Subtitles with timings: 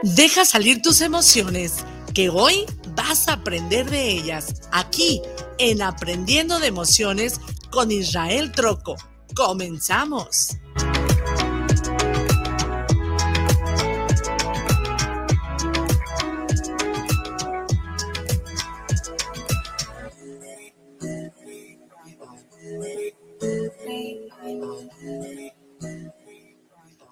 [0.05, 1.85] Deja salir tus emociones,
[2.15, 5.21] que hoy vas a aprender de ellas, aquí
[5.59, 8.97] en Aprendiendo de Emociones con Israel Troco.
[9.35, 10.57] Comenzamos.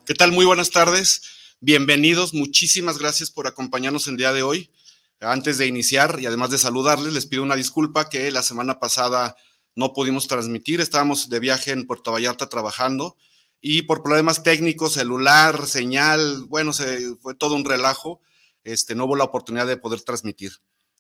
[0.05, 0.33] ¿Qué tal?
[0.33, 1.23] Muy buenas tardes.
[1.61, 2.35] Bienvenidos.
[2.35, 4.69] Muchísimas gracias por acompañarnos el día de hoy.
[5.23, 9.37] Antes de iniciar y además de saludarles, les pido una disculpa que la semana pasada
[9.77, 13.17] no pudimos transmitir, estábamos de viaje en Puerto Vallarta trabajando
[13.61, 16.73] y por problemas técnicos, celular, señal, bueno,
[17.21, 18.21] fue todo un relajo,
[18.65, 20.53] este, no hubo la oportunidad de poder transmitir.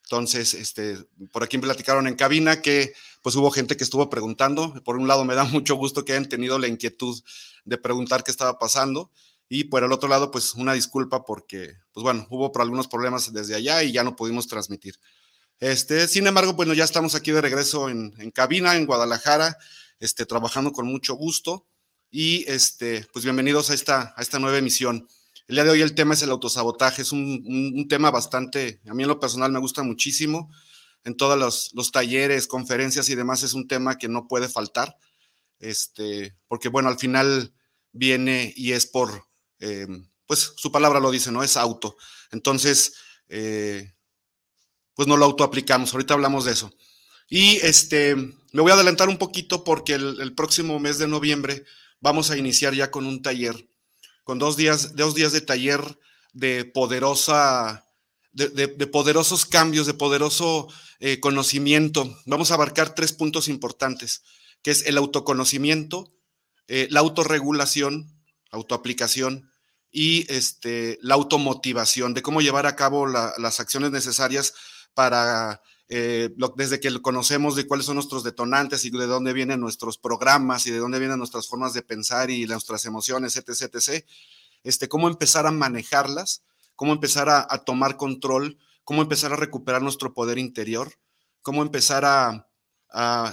[0.05, 0.98] Entonces, este,
[1.33, 4.75] por aquí me platicaron en cabina que pues hubo gente que estuvo preguntando.
[4.84, 7.20] Por un lado, me da mucho gusto que hayan tenido la inquietud
[7.65, 9.11] de preguntar qué estaba pasando.
[9.55, 13.55] Y por el otro lado, pues una disculpa porque, pues bueno, hubo algunos problemas desde
[13.55, 14.98] allá y ya no pudimos transmitir.
[15.61, 19.59] Este, sin embargo, bueno, ya estamos aquí de regreso en, cabina, en Guadalajara,
[20.00, 21.67] este, trabajando con mucho gusto.
[22.11, 25.06] Y este, pues bienvenidos a esta, a esta nueva emisión.
[25.47, 29.03] El día de hoy el tema es el autosabotaje, es un, tema bastante, a mí
[29.03, 30.50] en lo personal me gusta muchísimo.
[31.05, 34.97] En todos los, los, talleres, conferencias y demás es un tema que no puede faltar,
[35.59, 37.53] este, porque bueno, al final
[37.93, 39.31] viene y es por,
[39.62, 39.87] eh,
[40.27, 41.45] pues su palabra lo dice, ¿no?
[41.45, 41.97] Es auto.
[42.33, 42.95] Entonces,
[43.28, 43.95] eh,
[44.95, 45.93] pues no lo autoaplicamos.
[45.93, 46.75] Ahorita hablamos de eso.
[47.28, 51.65] Y este, me voy a adelantar un poquito porque el, próximo mes de noviembre
[52.00, 53.69] vamos a iniciar ya con un taller,
[54.25, 55.81] con dos días, dos días de taller
[56.33, 57.87] de poderosa,
[58.33, 60.67] de, poderosos cambios, de poderoso
[60.99, 62.19] eh, conocimiento.
[62.27, 64.23] Vamos a abarcar tres puntos importantes,
[64.62, 66.12] que es el autoconocimiento,
[66.67, 68.11] la autorregulación,
[68.50, 69.51] autoaplicación
[69.92, 74.54] y este, la automotivación, de cómo llevar a cabo las acciones necesarias
[74.94, 79.98] para, eh, desde que conocemos de cuáles son nuestros detonantes y de dónde vienen nuestros
[79.98, 84.04] programas y de dónde vienen nuestras formas de pensar y nuestras emociones, etc., etc.,
[84.64, 86.42] este, cómo empezar a manejarlas,
[86.76, 90.94] cómo empezar a, tomar control, cómo empezar a recuperar nuestro poder interior,
[91.42, 92.48] cómo empezar a,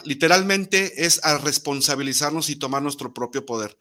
[0.03, 3.77] literalmente es a responsabilizarnos y tomar nuestro propio poder.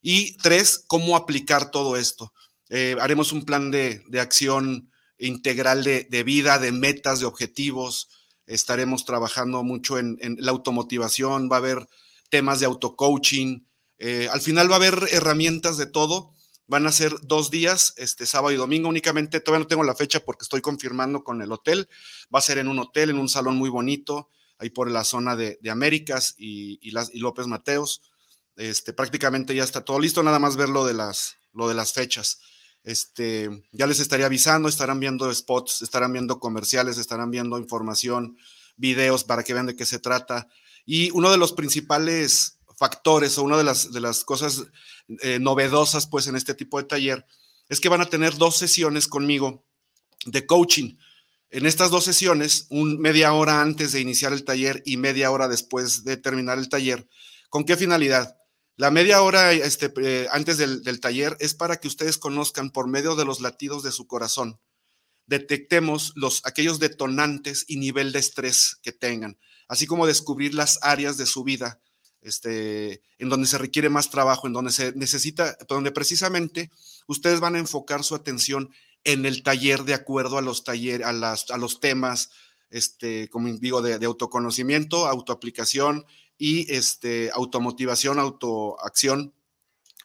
[0.00, 2.32] Y tres, cómo aplicar todo esto.
[2.70, 8.08] Eh, haremos un plan de, de acción integral de, vida, de metas, de objetivos.
[8.46, 11.88] Estaremos trabajando mucho en, la automotivación, va a haber
[12.30, 13.66] temas de autocoaching.
[13.98, 16.32] Eh, al final va a haber herramientas de todo.
[16.66, 19.40] Van a ser dos días, este sábado y domingo únicamente.
[19.40, 21.88] Todavía no tengo la fecha porque estoy confirmando con el hotel.
[22.32, 24.28] Va a ser en un hotel, en un salón muy bonito,
[24.58, 28.02] ahí por la zona de, Américas y, las, y López Mateos.
[28.58, 31.92] Este, prácticamente ya está todo listo, nada más ver lo de las, lo de las
[31.92, 32.40] fechas.
[32.82, 38.36] Este, ya les estaría avisando, estarán viendo spots, estarán viendo comerciales, estarán viendo información,
[38.76, 40.48] videos para que vean de qué se trata.
[40.84, 44.64] Y uno de los principales factores o una de las, de las cosas
[45.22, 47.26] eh, novedosas pues en este tipo de taller
[47.68, 49.64] es que van a tener dos sesiones conmigo
[50.26, 50.96] de coaching.
[51.50, 55.46] En estas dos sesiones, un media hora antes de iniciar el taller y media hora
[55.46, 57.08] después de terminar el taller,
[57.50, 58.37] ¿con qué finalidad?
[58.78, 63.16] La media hora este, eh, antes del, taller es para que ustedes conozcan por medio
[63.16, 64.60] de los latidos de su corazón,
[65.26, 69.36] detectemos los, aquellos detonantes y nivel de estrés que tengan,
[69.66, 71.80] así como descubrir las áreas de su vida
[72.20, 76.70] este, en donde se requiere más trabajo, en donde se necesita, donde precisamente
[77.08, 78.70] ustedes van a enfocar su atención
[79.02, 82.30] en el taller de acuerdo a los talleres, a, las, a los temas,
[82.70, 86.06] este, como digo, de, de autoconocimiento, autoaplicación
[86.38, 89.34] y este, automotivación, autoacción.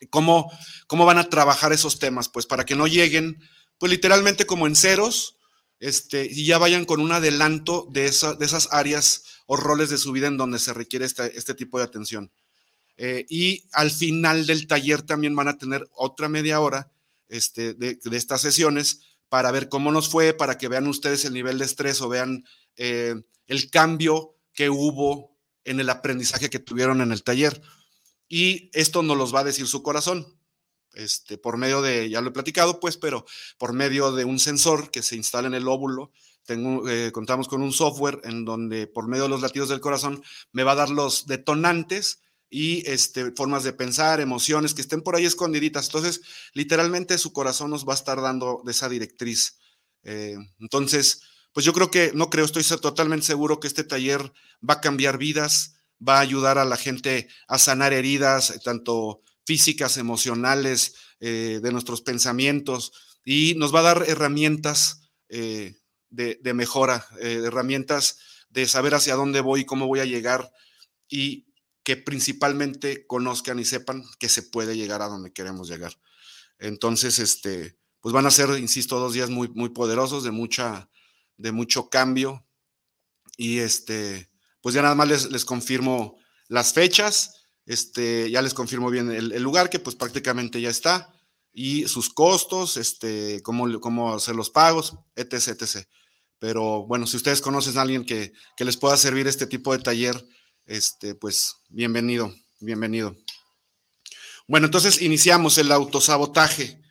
[0.10, 0.52] ¿Cómo,
[0.88, 2.28] ¿Cómo van a trabajar esos temas?
[2.28, 3.40] Pues para que no lleguen,
[3.78, 5.38] pues literalmente como en ceros,
[5.80, 10.12] este, y ya vayan con un adelanto de, de esas áreas o roles de su
[10.12, 12.32] vida en donde se requiere este, este tipo de atención.
[12.98, 16.92] Eh, y al final del taller también van a tener otra media hora
[17.28, 21.58] este, de, estas sesiones para ver cómo nos fue, para que vean ustedes el nivel
[21.58, 22.46] de estrés o vean
[22.78, 23.16] eh,
[23.48, 25.33] el cambio que hubo
[25.66, 27.62] en el aprendizaje que tuvieron en el taller.
[28.28, 30.38] Y esto nos los va a decir su corazón,
[30.94, 33.26] este, por medio de, ya lo he platicado, pues, pero
[33.58, 36.12] por medio de un sensor que se instala en el óvulo.
[36.48, 40.22] Eh, contamos con un software en donde por medio de los latidos del corazón
[40.52, 42.20] me va a dar los detonantes
[42.50, 45.86] y este, formas de pensar, emociones que estén por ahí escondiditas.
[45.88, 46.22] Entonces,
[46.54, 49.58] literalmente su corazón nos va a estar dando de esa directriz.
[50.04, 51.22] Eh, entonces,
[51.54, 54.34] pues yo creo que, no creo, estoy totalmente seguro que este taller
[54.68, 59.98] va a cambiar vidas, va a ayudar a la gente a sanar heridas, tanto físicas,
[59.98, 62.92] emocionales, eh, de nuestros pensamientos,
[63.24, 65.78] y nos va a dar herramientas eh,
[66.10, 68.18] de, de, mejora, herramientas
[68.50, 70.52] de saber hacia dónde voy, cómo voy a llegar.
[71.08, 71.46] Y
[71.84, 75.94] que principalmente conozcan y sepan que se puede llegar a donde queremos llegar.
[76.58, 80.90] Entonces, este, pues van a ser, insisto, dos días muy, muy poderosos, de, mucha,
[81.38, 82.46] de mucho cambio.
[83.38, 84.30] Y este,
[84.62, 89.42] pues ya nada más les, les confirmo las fechas, este, ya les confirmo bien el,
[89.42, 91.14] lugar, que pues prácticamente ya está,
[91.54, 95.88] y sus costos, este, cómo, cómo hacer los pagos, etc, etc.
[96.40, 99.84] Pero bueno, si ustedes conocen a alguien que, que les pueda servir este tipo de
[99.84, 100.24] taller,
[100.66, 103.16] este, pues bienvenido, bienvenido.
[104.48, 106.82] Bueno, entonces iniciamos el autosabotaje.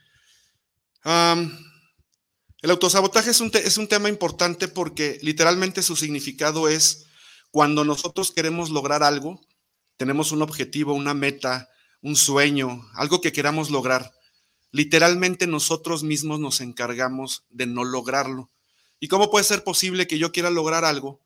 [2.62, 7.06] El autosabotaje es un, es un tema importante porque literalmente su significado es
[7.50, 9.40] cuando nosotros queremos lograr algo,
[9.96, 11.68] tenemos un objetivo, una meta,
[12.00, 14.12] un sueño, algo que queramos lograr.
[14.70, 18.50] Literalmente nosotros mismos nos encargamos de no lograrlo.
[19.00, 21.20] ¿Y cómo puede ser posible que yo quiera lograr algo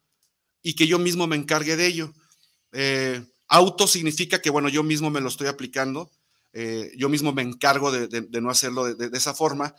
[0.63, 2.13] y que yo mismo me encargue de ello?
[2.73, 6.11] Eh, auto significa que, bueno, yo mismo me lo estoy aplicando,
[6.53, 9.75] eh, yo mismo me encargo de, no hacerlo de, esa forma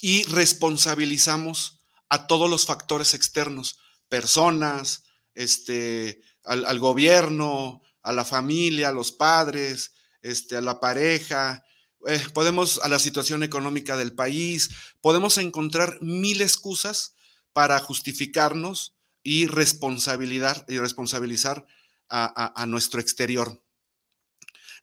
[0.00, 3.78] y responsabilizamos a todos los factores externos,
[4.08, 5.04] personas,
[5.34, 11.64] este, al, gobierno, a la familia, a los padres, este, a la pareja,
[12.06, 14.70] eh, podemos a la situación económica del país,
[15.00, 17.14] podemos encontrar mil excusas
[17.52, 21.66] para justificarnos y responsabilidad y responsabilizar
[22.08, 23.60] a, nuestro exterior.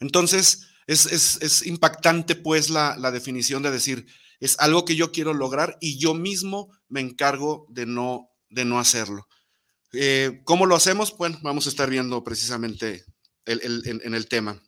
[0.02, 4.06] Entonces, es, impactante pues la, definición de decir,
[4.40, 8.80] es algo que yo quiero lograr y yo mismo me encargo de no, de no
[8.80, 9.28] hacerlo.
[9.94, 11.16] Eh, ¿Cómo lo hacemos?
[11.18, 13.06] Bueno, vamos a estar viendo precisamente
[13.46, 14.62] en el tema.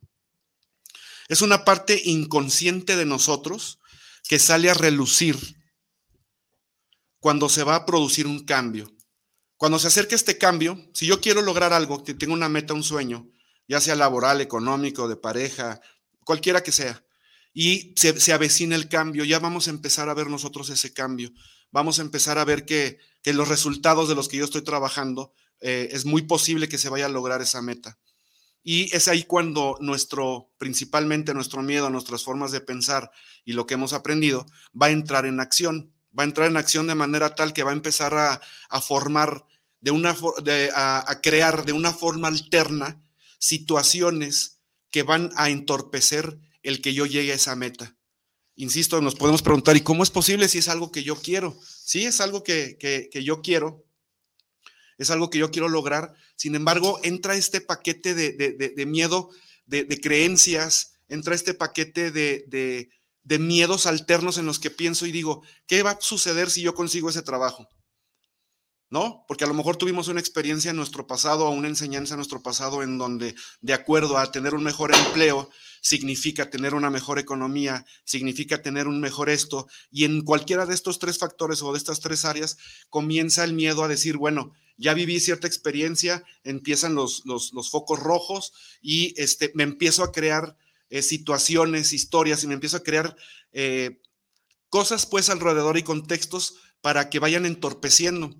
[1.27, 3.79] Es una parte inconsciente de nosotros
[4.27, 5.37] que sale a relucir
[7.19, 8.91] cuando se va a producir un cambio.
[9.57, 12.83] Cuando se acerque este cambio, si yo quiero lograr algo, que tengo una meta, un
[12.83, 13.27] sueño,
[13.67, 15.79] ya sea laboral, económico, de pareja,
[16.23, 17.04] cualquiera que sea,
[17.57, 21.31] y se, avecina el cambio, ya vamos a empezar a ver nosotros ese cambio.
[21.71, 25.87] Vamos a empezar a ver que, los resultados de los que yo estoy trabajando eh,
[25.91, 27.97] es muy posible que se vaya a lograr esa meta.
[28.61, 33.09] Y es ahí cuando nuestro, principalmente nuestro miedo, nuestras formas de pensar
[33.45, 34.45] y lo que hemos aprendido
[34.79, 37.71] va a entrar en acción va a entrar en acción de manera tal que va
[37.71, 39.45] a empezar a, formar,
[39.81, 40.15] de una,
[40.75, 43.01] a, crear de una forma alterna
[43.37, 47.95] situaciones que van a entorpecer el que yo llegue a esa meta.
[48.55, 51.57] Insisto, nos podemos preguntar, ¿y cómo es posible si es algo que yo quiero?
[51.61, 52.77] Sí, es algo que,
[53.13, 53.85] yo quiero,
[54.97, 56.13] es algo que yo quiero lograr.
[56.35, 59.29] Sin embargo, entra este paquete de, miedo,
[59.65, 62.89] de, creencias, entra este paquete de,
[63.23, 66.73] de miedos alternos en los que pienso y digo, ¿qué va a suceder si yo
[66.73, 67.67] consigo ese trabajo?
[68.89, 69.25] ¿No?
[69.27, 72.43] Porque a lo mejor tuvimos una experiencia en nuestro pasado o una enseñanza en nuestro
[72.43, 75.49] pasado en donde, de acuerdo a tener un mejor empleo,
[75.81, 80.99] significa tener una mejor economía, significa tener un mejor esto, y en cualquiera de estos
[80.99, 82.57] tres factores o de estas tres áreas
[82.89, 87.99] comienza el miedo a decir, bueno, ya viví cierta experiencia, empiezan los, los, los focos
[87.99, 90.57] rojos y este, me empiezo a crear
[90.89, 93.15] eh, situaciones, historias y me empiezo a crear
[93.53, 94.01] eh,
[94.69, 98.35] cosas pues alrededor y contextos para que vayan entorpeciendo.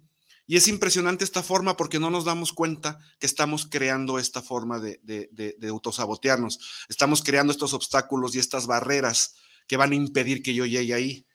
[0.48, 4.80] Y es impresionante esta forma porque no nos damos cuenta que estamos creando esta forma
[4.80, 6.60] de, de, autosabotearnos.
[6.88, 9.36] Estamos creando estos obstáculos y estas barreras
[9.68, 11.26] que van a impedir que yo llegue ahí.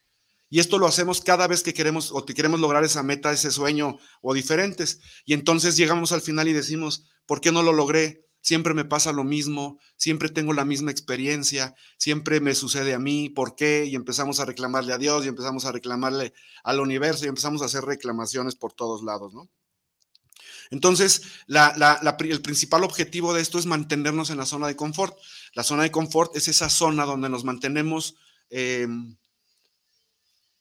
[0.49, 3.51] Y esto lo hacemos cada vez que queremos o que queremos lograr esa meta, ese
[3.51, 5.01] sueño o diferentes.
[5.25, 8.30] Y entonces llegamos al final y decimos, ¿por qué no lo logré?
[8.41, 13.29] Siempre me pasa lo mismo, siempre tengo la misma experiencia, siempre me sucede a mí,
[13.29, 13.85] ¿por qué?
[13.87, 16.33] Y empezamos a reclamarle a Dios y empezamos a reclamarle
[16.65, 19.49] al universo y empezamos a hacer reclamaciones por todos lados, ¿no?
[20.71, 25.19] Entonces, el principal objetivo de esto es mantenernos en la zona de confort.
[25.53, 28.15] La zona de confort es esa zona donde nos mantenemos
[28.51, 29.17] em,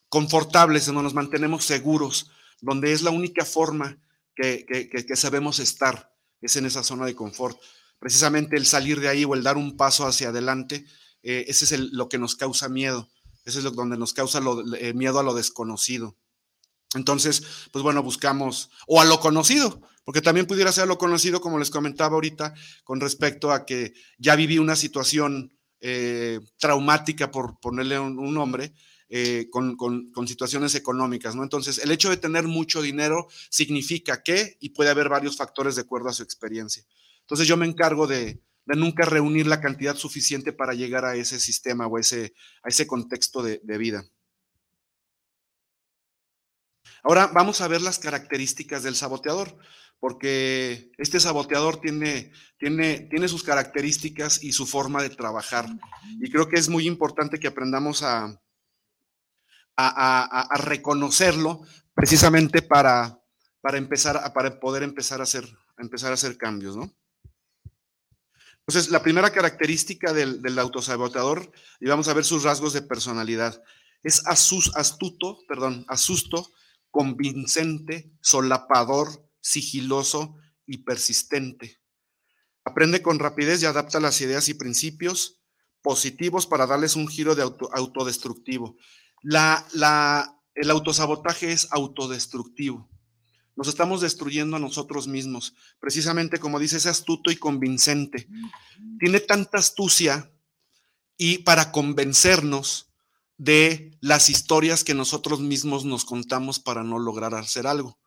[0.10, 4.00] confortables, donde nos mantenemos seguros, donde es la única forma
[4.36, 6.09] que, sabemos estar,
[6.42, 7.60] es en esa zona de confort.
[8.00, 10.86] Precisamente el salir de ahí o el dar un paso hacia adelante,
[11.22, 13.10] eh, ese es lo que nos causa miedo,
[13.46, 14.42] ese es lo, donde nos causa
[14.80, 16.16] eh, miedo a lo desconocido.
[16.96, 21.60] Entonces, pues bueno, buscamos, o a lo conocido, porque también pudiera ser lo conocido, como
[21.60, 28.00] les comentaba ahorita, con respecto a que ya viví una situación eh, traumática, por ponerle
[28.00, 28.74] un, nombre,
[29.10, 29.78] eh, con,
[30.28, 31.44] situaciones económicas, ¿no?
[31.44, 35.82] Entonces, el hecho de tener mucho dinero significa que, y puede haber varios factores de
[35.82, 36.84] acuerdo a su experiencia.
[37.22, 41.88] Entonces, yo me encargo de, nunca reunir la cantidad suficiente para llegar a ese sistema
[41.88, 44.06] o ese, a ese contexto de vida.
[47.04, 49.58] Ahora vamos a ver las características del saboteador,
[50.00, 55.68] porque este saboteador tiene, tiene, tiene sus características y su forma de trabajar.
[56.22, 58.40] Y creo que es muy importante que aprendamos a,
[59.80, 61.62] a, reconocerlo
[61.94, 63.20] precisamente para,
[63.62, 66.94] para, empezar, para poder empezar a, hacer, empezar a hacer cambios, ¿no?
[68.68, 70.60] Entonces, la primera característica del, del
[71.80, 73.64] y vamos a ver sus rasgos de personalidad,
[74.04, 76.52] es astuto, perdón, asusto,
[76.92, 81.80] convincente, solapador, sigiloso y persistente.
[82.64, 85.42] Aprende con rapidez y adapta las ideas y principios
[85.82, 88.78] positivos para darles un giro de autodestructivo.
[89.22, 89.66] La,
[90.56, 92.90] el autosabotaje es autodestructivo.
[93.56, 95.54] Nos estamos destruyendo a nosotros mismos.
[95.80, 98.28] Precisamente como dice, es astuto y convincente.
[99.00, 100.32] Tiene tanta astucia
[101.18, 102.90] y para convencernos
[103.38, 107.98] de las historias que nosotros mismos nos contamos para no lograr hacer algo.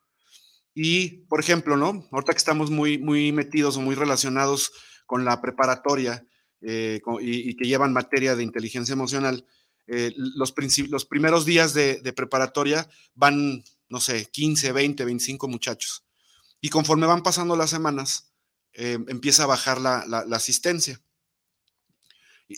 [0.75, 2.07] Y, por ejemplo, ¿no?
[2.11, 4.71] Ahorita que estamos muy, muy metidos o muy relacionados
[5.05, 6.25] con la preparatoria
[6.61, 9.45] eh, y, que llevan materia de inteligencia emocional,
[9.87, 10.53] eh, los,
[10.89, 16.05] los, primeros días de, preparatoria van, no sé, 15, 20, 25 muchachos.
[16.61, 18.31] Y conforme van pasando las semanas,
[18.73, 19.99] eh, empieza a bajar la,
[20.31, 21.01] asistencia.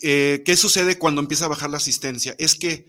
[0.02, 2.36] Eh, ¿Qué sucede cuando empieza a bajar la asistencia?
[2.38, 2.86] Es que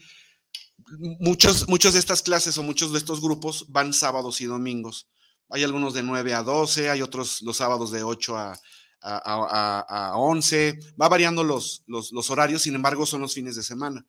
[1.19, 5.09] muchos, muchas de estas clases o muchos de estos grupos van sábados y domingos.
[5.49, 8.59] Hay algunos de 9 a 12, hay otros los sábados de 8 a,
[9.01, 10.77] a, 11.
[11.01, 14.05] Va variando los, los horarios, sin embargo, son los fines de semana.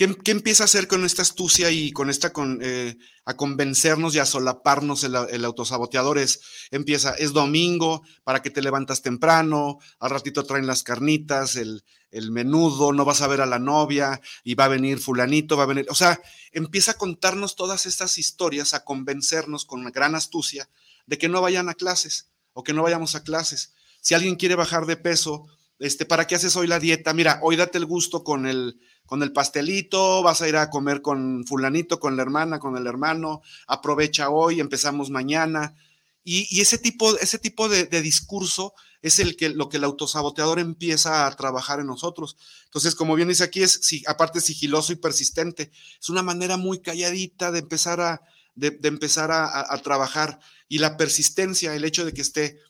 [0.00, 4.18] ¿Qué, empieza a hacer con esta astucia y con esta, con, eh, a convencernos y
[4.18, 6.16] a solaparnos el, autosaboteador?
[6.16, 6.40] Es,
[6.70, 12.30] empieza, es domingo, para que te levantas temprano, al ratito traen las carnitas, el, el
[12.30, 15.66] menudo, no vas a ver a la novia y va a venir fulanito, va a
[15.66, 16.18] venir, o sea,
[16.50, 20.70] empieza a contarnos todas estas historias, a convencernos con una gran astucia
[21.04, 23.74] de que no vayan a clases o que no vayamos a clases.
[24.00, 25.44] Si alguien quiere bajar de peso,
[25.78, 27.12] este, ¿para qué haces hoy la dieta?
[27.12, 28.80] Mira, hoy date el gusto con el,
[29.10, 32.86] con el pastelito, vas a ir a comer con fulanito, con la hermana, con el
[32.86, 35.74] hermano, aprovecha hoy, empezamos mañana.
[36.22, 41.26] Y, ese tipo, ese tipo de, discurso es el que, lo que el autosaboteador empieza
[41.26, 42.36] a trabajar en nosotros.
[42.66, 45.72] Entonces, como bien dice aquí, es aparte sigiloso y persistente.
[46.00, 48.22] Es una manera muy calladita de empezar a,
[48.54, 50.38] de, empezar a, trabajar.
[50.68, 52.60] Y la persistencia, el hecho de que esté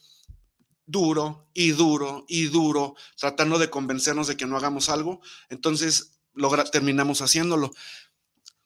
[0.87, 5.21] duro y duro y duro, tratando de convencernos de que no hagamos algo,
[5.51, 7.71] entonces logra, terminamos haciéndolo.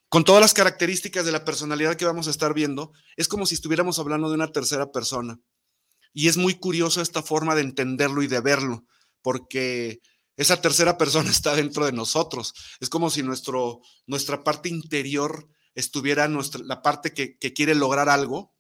[0.10, 3.56] Con todas las características de la personalidad que vamos a estar viendo, es como si
[3.56, 5.40] estuviéramos hablando de una tercera persona.
[6.14, 8.86] Y es muy curioso esta forma de entenderlo y de verlo,
[9.22, 10.00] porque
[10.38, 12.54] esa tercera persona está dentro de nosotros.
[12.80, 18.08] Es como si nuestro, nuestra parte interior estuviera nuestra, la parte que, que quiere lograr
[18.08, 18.56] algo,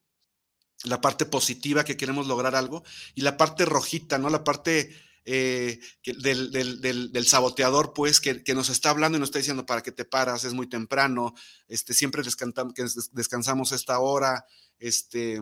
[0.84, 2.84] la parte positiva que queremos lograr algo,
[3.14, 4.30] y la parte rojita, ¿no?
[4.30, 4.94] La parte
[5.26, 9.92] eh, del, del, saboteador, pues, que, nos está hablando y nos está diciendo para que
[9.92, 11.34] te paras, es muy temprano,
[11.68, 12.74] este, siempre descansamos,
[13.12, 14.46] descansamos esta hora,
[14.78, 15.42] este,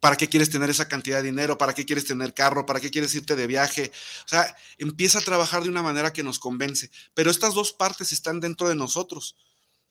[0.00, 1.56] ¿para qué quieres tener esa cantidad de dinero?
[1.56, 2.66] ¿Para qué quieres tener carro?
[2.66, 3.92] ¿Para qué quieres irte de viaje?
[4.24, 8.12] O sea, empieza a trabajar de una manera que nos convence, pero estas dos partes
[8.12, 9.36] están dentro de nosotros.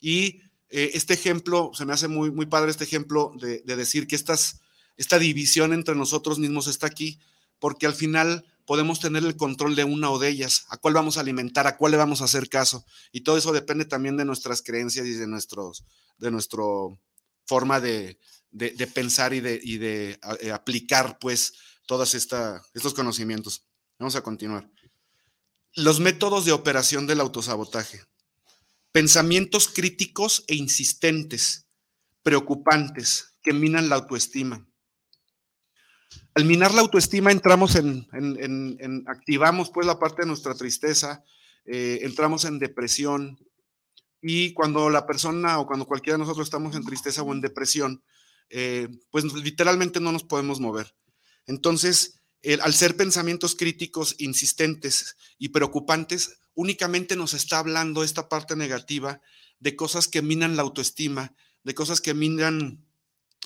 [0.01, 4.07] Y eh, este ejemplo, se me hace muy, muy padre este ejemplo de, de decir
[4.07, 4.59] que estas,
[4.97, 7.19] esta división entre nosotros mismos está aquí,
[7.59, 11.17] porque al final podemos tener el control de una o de ellas, a cuál vamos
[11.17, 12.85] a alimentar, a cuál le vamos a hacer caso.
[13.11, 15.25] Y todo eso depende también de nuestras creencias y de,
[16.19, 16.99] de nuestro
[17.47, 18.19] forma de,
[18.93, 21.53] pensar y de, de eh, aplicar, pues,
[21.87, 23.65] todos estos conocimientos.
[23.97, 24.69] Vamos a continuar.
[25.73, 28.03] Los métodos de operación del autosabotaje.
[28.91, 31.65] Pensamientos críticos e insistentes,
[32.21, 34.68] preocupantes, que minan la autoestima.
[36.35, 41.23] Al minar la autoestima entramos en, activamos pues la parte de nuestra tristeza,
[41.65, 43.39] eh, entramos en depresión
[44.21, 48.03] y cuando la persona o cuando cualquiera de nosotros estamos en tristeza o en depresión,
[48.49, 50.95] eh, pues literalmente no nos podemos mover.
[51.45, 52.21] Entonces,
[52.61, 59.21] al ser pensamientos críticos, insistentes y preocupantes, únicamente nos está hablando esta parte negativa
[59.59, 62.85] de cosas que minan la autoestima, de cosas que minan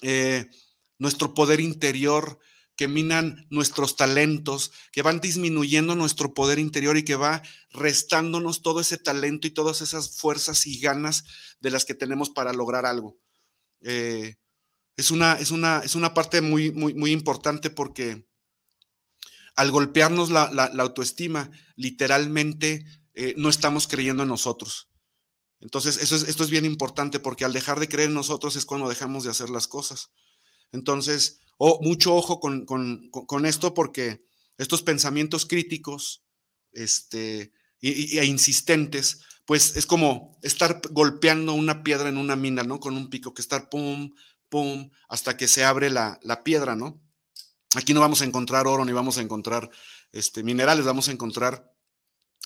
[0.01, 0.49] eh,
[0.99, 2.39] nuestro poder interior,
[2.75, 8.79] que minan nuestros talentos, que van disminuyendo nuestro poder interior y que va restándonos todo
[8.79, 11.23] ese talento y todas esas fuerzas y ganas
[11.59, 13.17] de las que tenemos para lograr algo.
[13.81, 14.35] Eh,
[14.97, 18.25] es, una, es, una, es una parte muy, muy, muy importante porque
[19.55, 20.45] al golpearnos la,
[20.79, 24.89] autoestima, literalmente eh, no estamos creyendo en nosotros.
[25.59, 28.65] Entonces, eso es, esto es bien importante porque al dejar de creer en nosotros es
[28.65, 30.09] cuando dejamos de hacer las cosas.
[30.71, 34.25] Entonces, oh, mucho ojo con, esto porque
[34.57, 36.23] estos pensamientos críticos
[36.71, 42.79] este, e insistentes, pues es como estar golpeando una piedra en una mina, ¿no?
[42.79, 44.13] Con un pico, que estar pum,
[44.49, 47.01] pum, hasta que se abre la, la piedra, ¿no?
[47.75, 49.69] Aquí no vamos a encontrar oro ni vamos a encontrar
[50.11, 51.73] este, minerales, vamos a encontrar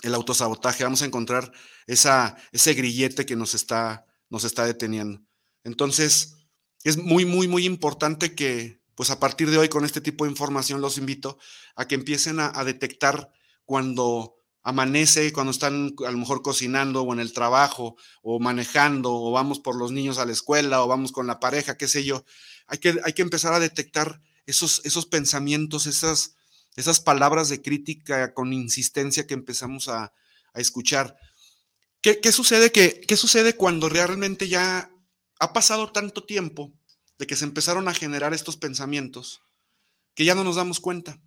[0.02, 1.52] el autosabotaje, vamos a encontrar
[1.86, 5.22] esa, ese grillete que nos está, nos está deteniendo.
[5.64, 6.36] Entonces,
[6.84, 10.32] es muy, muy, muy importante que, pues a partir de hoy, con este tipo de
[10.32, 11.38] información, los invito
[11.76, 13.32] a que empiecen a, a detectar
[13.64, 19.32] cuando amanece, cuando están a lo mejor cocinando o en el trabajo o manejando o
[19.32, 22.26] vamos por los niños a la escuela o vamos con la pareja, qué sé yo.
[22.66, 26.36] Hay que, hay que empezar a detectar esos, esos pensamientos, esas,
[26.76, 30.12] esas palabras de crítica con insistencia que empezamos a,
[30.56, 31.16] escuchar.
[32.02, 34.90] ¿Qué, sucede que, ¿Qué sucede cuando realmente ya
[35.40, 36.74] ha pasado tanto tiempo
[37.18, 39.42] de que se empezaron a generar estos pensamientos
[40.14, 41.20] que ya no nos damos cuenta?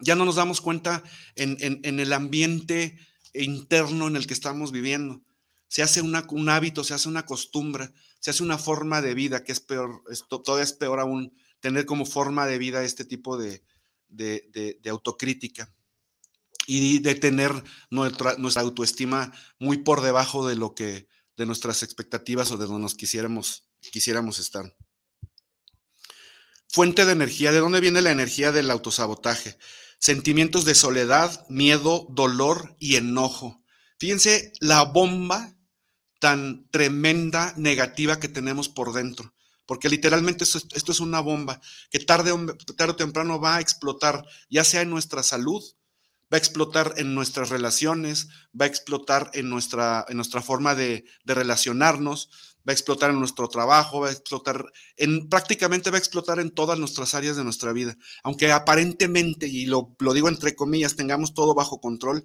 [0.00, 1.02] Ya no nos damos cuenta
[1.36, 1.56] en,
[2.00, 2.98] el ambiente
[3.34, 5.22] interno en el que estamos viviendo.
[5.68, 9.52] Se hace un hábito, se hace una costumbre, se hace una forma de vida que
[9.52, 13.64] es peor, todavía es peor aún tener como forma de vida este tipo de,
[14.90, 15.72] autocrítica
[16.66, 17.52] y de tener
[17.90, 22.82] nuestra, nuestra, autoestima muy por debajo de lo que, de nuestras expectativas o de donde
[22.82, 24.76] nos quisiéramos, quisiéramos estar.
[26.72, 29.58] Fuente de energía, ¿de dónde viene la energía del autosabotaje?
[29.98, 33.62] Sentimientos de soledad, miedo, dolor y enojo.
[33.98, 35.54] Fíjense la bomba
[36.18, 39.32] tan tremenda, negativa que tenemos por dentro
[39.66, 42.32] porque literalmente esto, es una bomba que tarde,
[42.76, 45.62] tarde o temprano va a explotar, ya sea en nuestra salud,
[46.32, 51.04] va a explotar en nuestras relaciones, va a explotar en nuestra, en nuestra forma de,
[51.24, 52.30] relacionarnos,
[52.66, 54.64] va a explotar en nuestro trabajo, va a explotar
[54.96, 57.96] en prácticamente va a explotar en todas nuestras áreas de nuestra vida.
[58.22, 62.24] Aunque aparentemente, y lo, lo digo entre comillas, tengamos todo bajo control,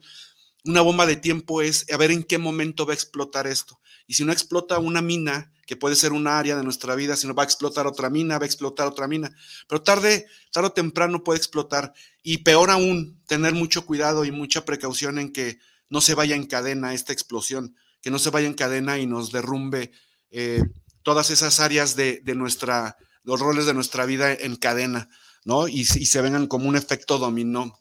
[0.65, 3.79] una bomba de tiempo es a ver en qué momento va a explotar esto.
[4.05, 7.27] Y si no explota una mina, que puede ser una área de nuestra vida, si
[7.27, 9.35] no va a explotar otra mina, va a explotar otra mina.
[9.67, 11.93] Pero tarde, tarde o temprano puede explotar.
[12.23, 16.45] Y peor aún, tener mucho cuidado y mucha precaución en que no se vaya en
[16.45, 19.91] cadena esta explosión, que no se vaya en cadena y nos derrumbe
[20.31, 20.63] eh,
[21.03, 25.09] todas esas áreas de, nuestra, los roles de nuestra vida en cadena,
[25.45, 25.67] ¿no?
[25.67, 27.79] Y, se vengan como un efecto dominó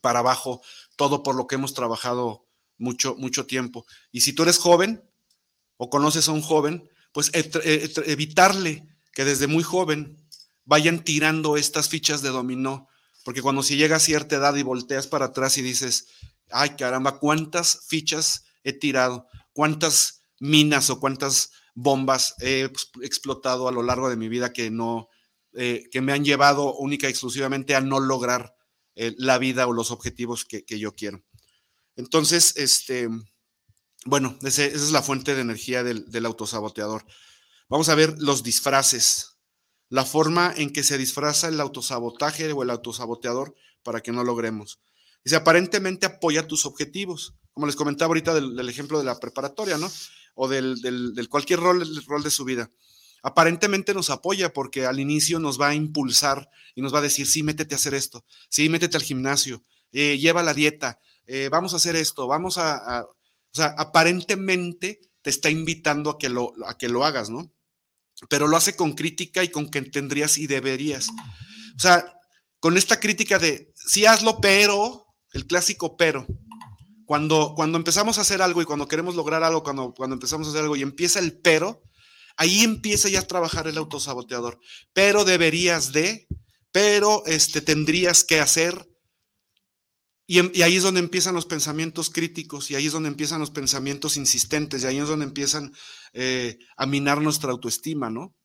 [0.00, 0.60] para abajo
[0.96, 3.86] todo por lo que hemos trabajado mucho, mucho tiempo.
[4.10, 5.02] Y si tú eres joven
[5.76, 10.16] o conoces a un joven, pues evitarle que desde muy joven
[10.64, 12.88] vayan tirando estas fichas de dominó,
[13.24, 16.06] porque cuando si llega a cierta edad y volteas para atrás y dices,
[16.50, 19.26] ay caramba, ¿cuántas fichas he tirado?
[19.52, 22.68] ¿Cuántas minas o cuántas bombas he
[23.02, 25.08] explotado a lo largo de mi vida que no,
[25.52, 28.54] eh, que me han llevado única y exclusivamente a no lograr
[28.96, 31.22] eh, la vida o los objetivos que, yo quiero.
[31.96, 33.08] Entonces, este,
[34.04, 37.04] bueno, esa es la fuente de energía del, del, autosaboteador.
[37.68, 39.38] Vamos a ver los disfraces,
[39.88, 44.80] la forma en que se disfraza el autosabotaje o el autosaboteador para que no logremos.
[45.24, 49.92] Dice, aparentemente apoya tus objetivos, como les comentaba ahorita del, ejemplo de la preparatoria, ¿no?
[50.34, 52.70] O del, del, cualquier rol, rol de su vida
[53.22, 57.26] aparentemente nos apoya porque al inicio nos va a impulsar y nos va a decir,
[57.26, 61.74] sí, métete a hacer esto, sí, métete al gimnasio, eh, lleva la dieta, eh, vamos
[61.74, 66.78] a hacer esto, vamos a, o sea, aparentemente te está invitando a que, lo, a
[66.78, 67.52] que lo hagas, ¿no?
[68.30, 71.10] Pero lo hace con crítica y con que tendrías y deberías.
[71.76, 72.14] O sea,
[72.58, 76.26] con esta crítica de, sí hazlo, pero, el clásico pero.
[77.10, 80.50] Cuando, cuando empezamos a hacer algo y cuando queremos lograr algo, cuando, cuando empezamos a
[80.50, 81.82] hacer algo y empieza el pero,
[82.36, 84.60] ahí empieza ya a trabajar el autosaboteador.
[84.92, 86.28] Pero deberías de,
[86.70, 88.88] pero este, tendrías que hacer.
[90.28, 93.50] Y, y, ahí es donde empiezan los pensamientos críticos y ahí es donde empiezan los
[93.50, 95.72] pensamientos insistentes y ahí es donde empiezan
[96.12, 98.36] eh, a minar nuestra autoestima, ¿no?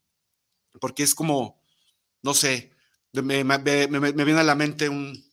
[0.82, 1.62] Porque es como,
[2.24, 2.72] no sé,
[3.14, 5.24] me, viene a la mente un,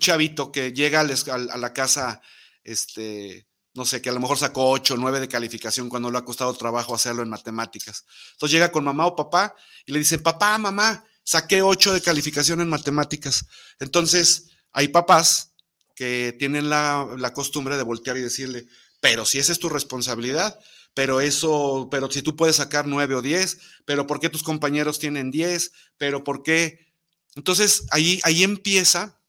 [0.00, 2.20] chavito que llega a la casa,
[2.64, 6.18] este, no sé, que a lo mejor sacó 8 o 9 de calificación cuando le
[6.18, 8.04] ha costado trabajo hacerlo en matemáticas.
[8.32, 9.54] Entonces llega con mamá o papá
[9.86, 13.46] y le dice, papá, mamá, saqué 8 de calificación en matemáticas.
[13.78, 15.52] Entonces hay papás
[15.94, 18.66] que tienen la, la costumbre de voltear y decirle,
[19.00, 20.58] pero si esa es tu responsabilidad,
[20.94, 24.98] pero eso, pero si tú puedes sacar 9 o 10, pero ¿por qué tus compañeros
[24.98, 25.72] tienen 10?
[25.98, 26.90] Pero ¿por qué
[27.36, 29.19] entonces, ahí, ahí empieza,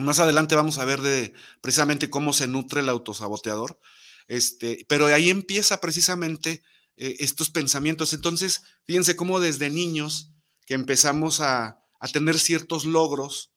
[0.00, 3.78] más adelante vamos a ver de precisamente cómo se nutre el autosaboteador,
[4.28, 6.62] este, pero ahí empieza precisamente
[6.96, 8.12] eh, estos pensamientos.
[8.12, 10.32] Entonces, fíjense cómo desde niños
[10.66, 11.76] que empezamos a,
[12.14, 13.52] tener ciertos logros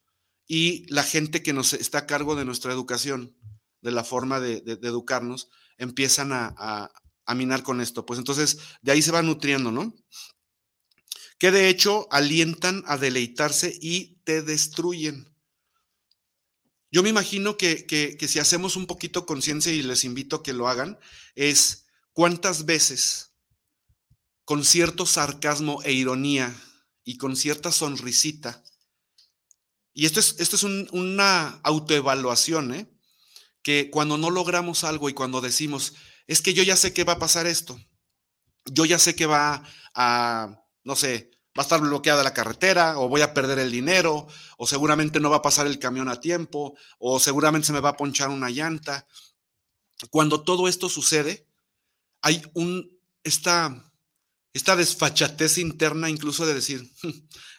[0.48, 3.38] y la gente que nos está a cargo de nuestra educación,
[3.82, 6.92] de la forma de, educarnos, empiezan a,
[7.26, 8.06] a minar con esto.
[8.06, 9.96] Pues entonces, de ahí se va nutriendo, ¿no?
[11.44, 15.33] que de hecho alientan a deleitarse y te destruyen.
[16.94, 20.68] Yo me imagino que, si hacemos un poquito conciencia y les invito a que lo
[20.68, 21.00] hagan,
[21.34, 23.32] es cuántas veces
[24.46, 26.56] con cierto sarcasmo e ironía
[27.04, 28.64] y con cierta sonrisita,
[29.92, 32.88] y esto es, esto es una autoevaluación, ¿eh?
[33.64, 35.96] que cuando no logramos algo y cuando decimos,
[36.28, 37.80] es que yo ya sé que va a pasar esto,
[38.66, 39.64] yo ya sé que va
[39.96, 44.28] a, no sé, va a estar bloqueada la carretera, o voy a perder el dinero,
[44.58, 47.90] o seguramente no va a pasar el camión a tiempo, o seguramente se me va
[47.90, 49.08] a ponchar una llanta.
[50.10, 51.48] Cuando todo esto sucede,
[52.22, 53.92] hay un, esta,
[54.54, 56.92] esta desfachatez interna incluso de decir,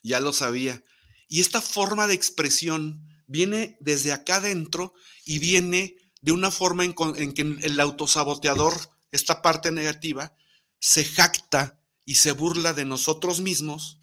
[0.02, 0.82] ya lo sabía.
[1.28, 4.92] Y esta forma de expresión viene desde acá adentro
[5.24, 8.74] y viene de una forma en, en que el autosaboteador,
[9.12, 10.34] esta parte negativa,
[10.80, 13.98] se jacta y se burla de nosotros mismos,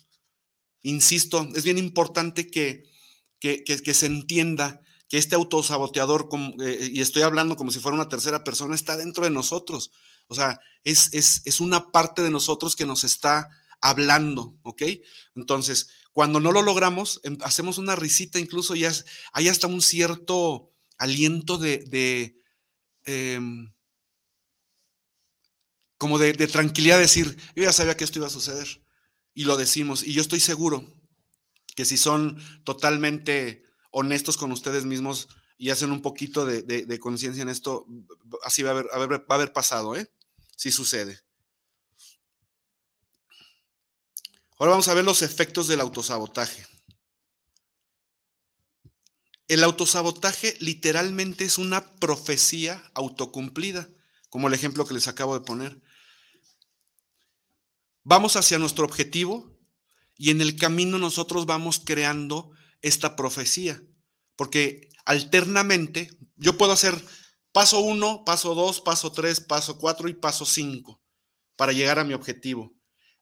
[0.81, 2.83] insisto, es bien importante que,
[3.39, 6.29] que, se entienda que este autosaboteador,
[6.61, 9.91] eh, y estoy hablando como si fuera una tercera persona, está dentro de nosotros.
[10.27, 13.49] O sea, es, es, una parte de nosotros que nos está
[13.81, 14.83] hablando, ¿ok?
[15.35, 18.91] Entonces, cuando no lo logramos, em, hacemos una risita, incluso ya
[19.33, 22.35] hay hasta un cierto aliento de,
[23.05, 23.73] em,
[26.01, 28.81] como de, tranquilidad, decir, yo ya sabía que esto iba a suceder
[29.35, 30.01] y lo decimos.
[30.01, 30.83] Y yo estoy seguro
[31.75, 35.27] que si son totalmente honestos con ustedes mismos
[35.59, 37.85] y hacen un poquito de, conciencia en esto,
[38.41, 40.11] así va a, haber, va a haber pasado, ¿eh?
[40.55, 41.19] Si sucede.
[44.57, 46.65] Ahora vamos a ver los efectos del autosabotaje.
[49.47, 53.87] El autosabotaje literalmente es una profecía autocumplida,
[54.29, 55.79] como el ejemplo que les acabo de poner.
[58.03, 59.57] Vamos hacia nuestro objetivo
[60.15, 63.81] y en el camino nosotros vamos creando esta profecía,
[64.35, 67.03] porque alternamente yo puedo hacer
[67.51, 71.01] paso uno, paso dos, paso tres, paso cuatro y paso cinco
[71.55, 72.73] para llegar a mi objetivo.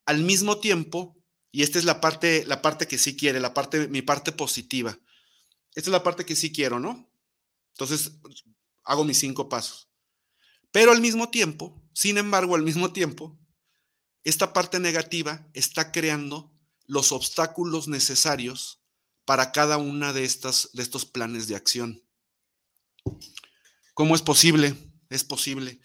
[0.06, 1.18] Al mismo tiempo,
[1.52, 4.98] y esta es la parte, la parte que sí quiere, la parte, mi parte positiva.
[5.76, 7.12] Esta es la parte que sí quiero, ¿no?
[7.74, 8.14] Entonces,
[8.84, 9.90] hago mis cinco pasos.
[10.72, 13.40] Pero al mismo tiempo, sin embargo, al mismo tiempo,
[14.24, 16.52] esta parte negativa está creando
[16.86, 18.82] los obstáculos necesarios
[19.26, 22.04] para cada una de, estas, de estos planes de acción.
[23.94, 24.76] ¿Cómo es posible?
[25.10, 25.80] Es posible.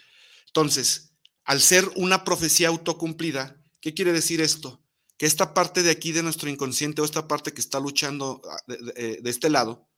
[0.47, 1.12] Entonces,
[1.44, 4.83] al ser una profecía autocumplida, ¿qué quiere decir esto?
[5.18, 8.57] Que esta parte de aquí de nuestro inconsciente o esta parte que está luchando ah,
[8.66, 9.88] de, eh, este lado,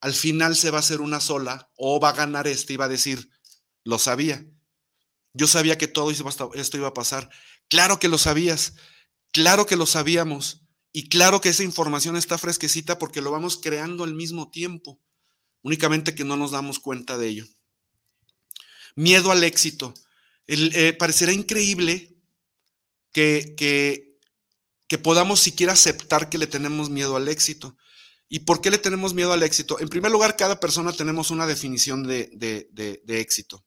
[0.00, 2.86] al final se va a hacer una sola o va a ganar este y va
[2.86, 3.30] a decir,
[3.84, 4.44] lo sabía.
[5.34, 7.30] Yo sabía que todo esto iba a pasar.
[7.68, 8.74] Claro que lo sabías,
[9.30, 14.04] claro que lo sabíamos y claro que esa información está fresquecita porque lo vamos creando
[14.04, 15.00] al mismo tiempo,
[15.62, 17.46] únicamente que no nos damos cuenta de ello.
[18.96, 19.94] Miedo al éxito.
[20.46, 22.16] Eh, parecerá increíble
[23.12, 27.76] que, que, podamos siquiera aceptar que le tenemos miedo al éxito.
[28.30, 29.78] ¿Y por qué le tenemos miedo al éxito?
[29.78, 33.64] En primer lugar, cada persona tenemos una definición de, de éxito.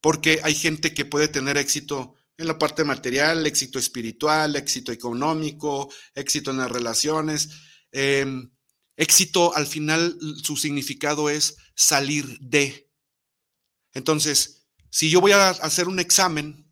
[0.00, 5.92] Porque hay gente que puede tener éxito en la parte material, éxito espiritual, éxito económico,
[6.14, 7.50] éxito en las relaciones.
[7.92, 8.50] Em,
[8.96, 12.90] éxito al final su significado es salir de.
[13.94, 16.70] Entonces, si yo voy a hacer un examen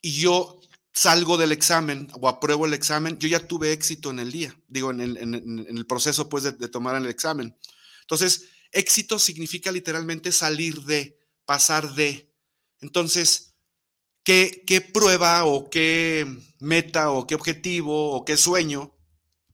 [0.00, 0.60] y yo
[0.92, 4.92] salgo del examen o apruebo el examen, yo ya tuve éxito en el día, digo,
[4.92, 7.56] en el, proceso pues de, de tomar el examen.
[8.02, 12.32] Entonces, éxito significa literalmente salir de, pasar de.
[12.80, 13.53] Entonces,
[14.24, 16.26] ¿qué, qué prueba o qué
[16.58, 18.94] meta o qué objetivo o qué sueño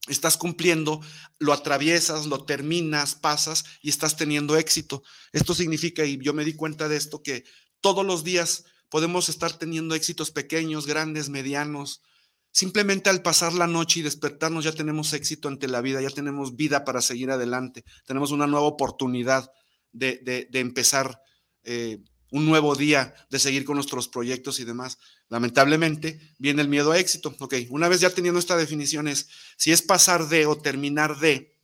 [0.09, 1.01] estás cumpliendo,
[1.39, 5.03] lo atraviesas, lo terminas, pasas y estás teniendo éxito.
[5.33, 7.45] Esto significa, y yo me di cuenta de esto, que
[7.81, 12.03] todos los días podemos estar teniendo éxitos pequeños, grandes, medianos.
[12.51, 16.57] Simplemente al pasar la noche y despertarnos ya tenemos éxito ante la vida, ya tenemos
[16.57, 19.51] vida para seguir adelante, tenemos una nueva oportunidad
[19.93, 21.21] de, empezar
[21.63, 21.99] eh,
[22.31, 24.99] un nuevo día, de seguir con nuestros proyectos y demás.
[25.29, 27.35] Lamentablemente viene el miedo a éxito.
[27.39, 31.59] Ok, una vez ya teniendo esta definición es, si es pasar de o terminar de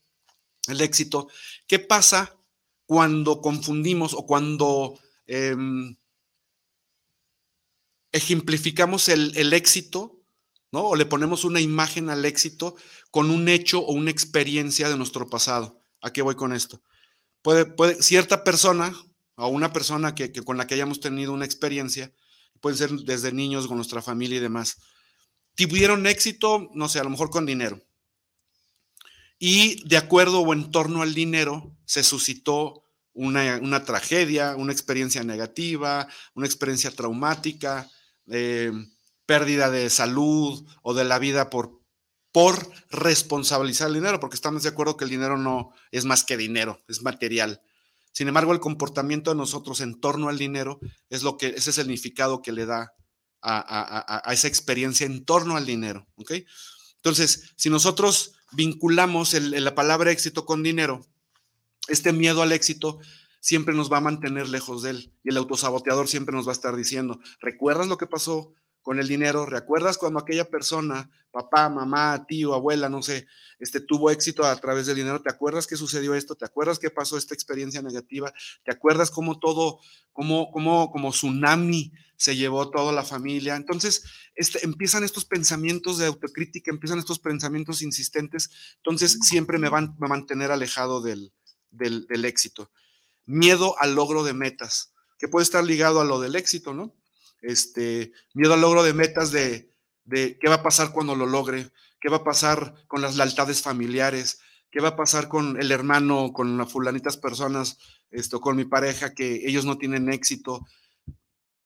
[0.68, 1.29] el éxito,
[1.66, 2.37] ¿qué pasa
[2.87, 5.96] cuando confundimos o cuando em,
[8.12, 10.22] ejemplificamos el, éxito,
[10.72, 10.85] ¿no?
[10.87, 12.76] O le ponemos una imagen al éxito
[13.11, 15.83] con un hecho o una experiencia de nuestro pasado.
[16.00, 16.83] ¿A qué voy con esto?
[17.42, 18.94] Puede, puede, cierta persona
[19.37, 22.12] o una persona que, con la que hayamos tenido una experiencia,
[22.61, 24.79] pueden ser desde niños con nuestra familia y demás,
[25.55, 27.81] tuvieron éxito, no sé, a lo mejor con dinero.
[29.38, 36.09] Y de acuerdo o en torno al dinero se suscitó una, tragedia, una experiencia negativa,
[36.35, 37.90] una experiencia traumática,
[38.29, 38.72] eh,
[39.27, 41.81] pérdida de salud o de la vida por,
[42.33, 46.37] por responsabilizar el dinero, porque estamos de acuerdo que el dinero no es más que
[46.37, 47.62] dinero, es material.
[48.16, 51.76] Sin embargo, el comportamiento de nosotros en torno al dinero es lo que, ese es
[51.76, 52.94] el significado que le da
[53.42, 56.07] a, esa experiencia en torno al dinero.
[56.14, 56.33] ¿ok?
[56.94, 61.05] Entonces, si nosotros vinculamos la palabra éxito con dinero,
[61.88, 63.00] este miedo al éxito
[63.40, 65.12] siempre nos va a mantener lejos de él.
[65.22, 68.55] Y el autosaboteador siempre nos va a estar diciendo, ¿recuerdas lo que pasó
[68.87, 69.46] con el dinero.
[69.46, 73.27] ¿Recuerdas cuando aquella persona, papá, mamá, tío, abuela, no sé,
[73.59, 75.20] este, tuvo éxito a través del dinero?
[75.20, 76.37] ¿Te acuerdas que sucedió esto?
[76.37, 78.33] ¿Te acuerdas que pasó esta experiencia negativa?
[78.64, 79.81] ¿Te acuerdas cómo todo,
[80.12, 83.57] cómo, cómo, como tsunami se llevó toda la familia?
[83.57, 84.05] Entonces,
[84.37, 88.51] este, empiezan estos pensamientos de autocrítica, empiezan estos pensamientos insistentes.
[88.77, 91.33] Entonces, siempre me van a mantener alejado del,
[91.72, 92.70] del, del éxito.
[93.25, 96.94] Miedo al logro de metas, que puede estar ligado a lo del éxito, ¿no?
[97.42, 99.72] Este, miedo al logro de metas de,
[100.09, 101.70] qué va a pasar cuando lo logre,
[102.01, 106.33] qué va a pasar con las lealtades familiares, qué va a pasar con el hermano,
[106.33, 107.79] con las fulanitas personas,
[108.11, 110.66] esto, con mi pareja, que ellos no tienen éxito.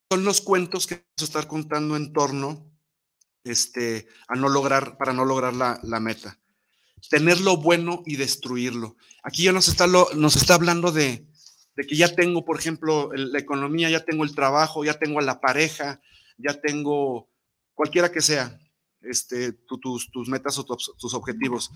[0.09, 2.71] Son los cuentos que vamos a contando en torno
[3.43, 6.39] este, a no lograr, para no lograr la, la meta.
[7.09, 8.95] Tener lo bueno y destruirlo.
[9.23, 11.25] Aquí ya nos está, lo, nos está hablando de,
[11.75, 15.23] de que ya tengo, por ejemplo, la economía, ya tengo el trabajo, ya tengo a
[15.23, 16.01] la pareja,
[16.37, 17.29] ya tengo
[17.73, 18.59] cualquiera que sea
[19.01, 21.71] este, tus, tus metas o tus, objetivos.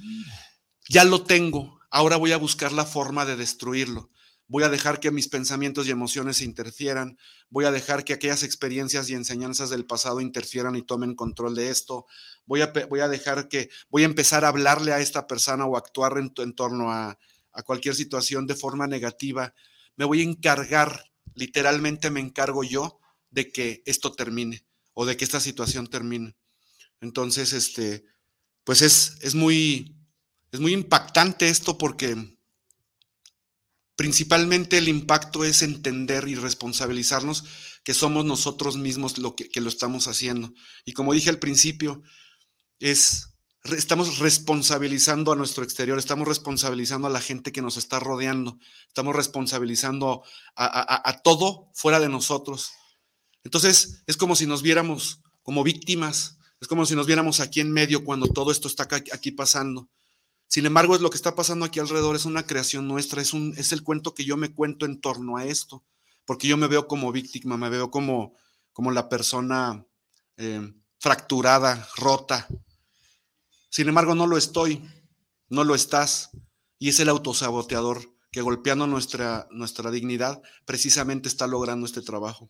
[0.89, 4.11] Ya lo tengo, ahora voy a buscar la forma de destruirlo.
[4.47, 7.17] Voy a dejar que mis pensamientos y emociones interfieran.
[7.49, 11.71] Voy a dejar que aquellas experiencias y enseñanzas del pasado interfieran y tomen control de
[11.71, 12.05] esto.
[12.45, 15.77] Voy a, voy a dejar que, voy a empezar a hablarle a esta persona o
[15.77, 17.17] actuar en, en torno a,
[17.53, 19.55] a cualquier situación de forma negativa
[19.95, 25.25] me voy a encargar, literalmente me encargo yo de que esto termine o de que
[25.25, 26.35] esta situación termine.
[27.01, 28.05] Entonces, este,
[28.63, 29.95] pues es, es muy,
[30.51, 32.37] es muy impactante esto porque
[33.95, 37.45] principalmente el impacto es entender y responsabilizarnos
[37.83, 40.53] que somos nosotros mismos lo que, que lo estamos haciendo.
[40.85, 42.01] Y como dije al principio,
[42.79, 43.34] es
[43.73, 49.15] estamos responsabilizando a nuestro exterior, estamos responsabilizando a la gente que nos está rodeando, estamos
[49.15, 50.23] responsabilizando
[50.55, 52.71] a, todo fuera de nosotros.
[53.43, 57.71] Entonces es como si nos viéramos como víctimas, es como si nos viéramos aquí en
[57.71, 59.89] medio cuando todo esto está aquí pasando.
[60.47, 63.55] Sin embargo, es lo que está pasando aquí alrededor, es una creación nuestra, es, un,
[63.57, 65.83] es el cuento que yo me cuento en torno a esto,
[66.23, 68.35] porque yo me veo como víctima, me veo como,
[68.71, 69.85] como la persona
[70.37, 72.47] eh, fracturada, rota,
[73.75, 74.89] sin embargo, no lo estoy,
[75.49, 76.29] no lo estás,
[76.79, 82.49] y es el autosaboteador que golpeando nuestra, nuestra dignidad precisamente está logrando este trabajo.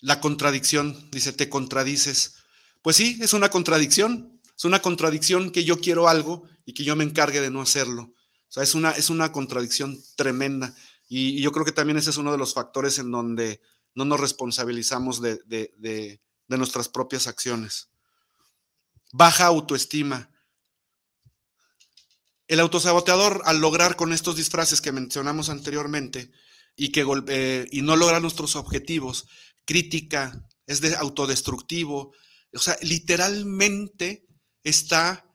[0.00, 2.36] La contradicción, dice, te contradices.
[2.82, 4.40] Pues sí, es una contradicción.
[4.56, 8.02] Es una contradicción que yo quiero algo y que yo me encargue de no hacerlo.
[8.12, 10.72] O sea, es una, es una contradicción tremenda.
[11.08, 13.60] Y, yo creo que también ese es uno de los factores en donde
[13.96, 17.89] no nos responsabilizamos de, de nuestras propias acciones.
[19.12, 20.30] Baja autoestima.
[22.48, 26.32] El autosaboteador, al lograr con estos disfraces que mencionamos anteriormente
[26.76, 29.28] y, que, eh, y no logra nuestros objetivos,
[29.64, 32.12] crítica, es de autodestructivo,
[32.52, 34.26] o sea, literalmente
[34.64, 35.26] está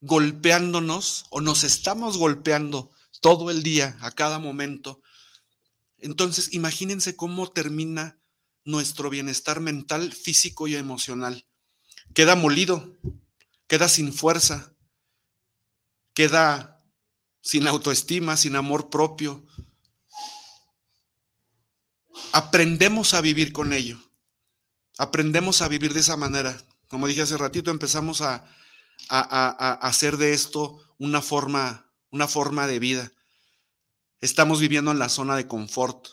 [0.00, 5.02] golpeándonos o nos estamos golpeando todo el día, a cada momento.
[5.98, 8.20] Entonces, imagínense cómo termina
[8.64, 11.47] nuestro bienestar mental, físico y emocional.
[12.14, 12.96] Queda molido,
[13.66, 14.72] queda sin fuerza,
[16.14, 16.82] queda
[17.40, 19.44] sin autoestima, sin amor propio.
[22.32, 23.98] Aprendemos a vivir con ello.
[24.98, 26.60] Aprendemos a vivir de esa manera.
[26.88, 28.44] Como dije hace ratito, empezamos a,
[29.08, 33.12] hacer de esto una forma, una forma de vida.
[34.20, 36.08] Estamos viviendo en la zona de confort.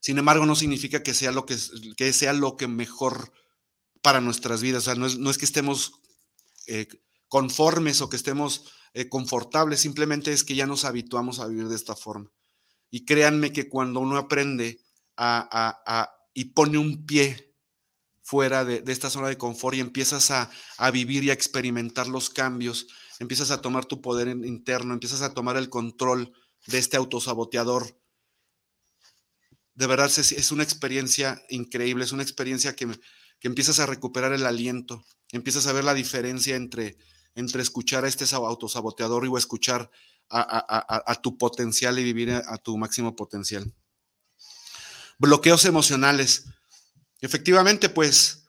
[0.00, 1.56] Sin embargo, no significa que sea lo que,
[1.96, 3.32] que sea lo que mejor
[4.02, 4.82] para nuestras vidas.
[4.82, 5.92] O sea, no es, no es que estemos
[6.66, 6.86] eh,
[7.28, 11.76] conformes o que estemos eh, confortables, simplemente es que ya nos habituamos a vivir de
[11.76, 12.30] esta forma.
[12.90, 14.80] Y créanme que cuando uno aprende
[15.16, 17.54] a, y pone un pie
[18.20, 20.50] fuera de, esta zona de confort y empiezas a,
[20.92, 22.86] vivir y a experimentar los cambios,
[23.18, 26.34] empiezas a tomar tu poder interno, empiezas a tomar el control
[26.66, 27.98] de este autosaboteador.
[29.74, 32.88] De verdad es, una experiencia increíble, es una experiencia que,
[33.42, 36.96] que, empiezas a recuperar el aliento, empiezas a ver la diferencia entre,
[37.34, 39.90] entre escuchar a este autosaboteador y o escuchar
[40.30, 43.74] a, tu potencial y vivir a tu máximo potencial.
[45.18, 46.46] Bloqueos emocionales
[47.22, 48.44] efectivamente, pues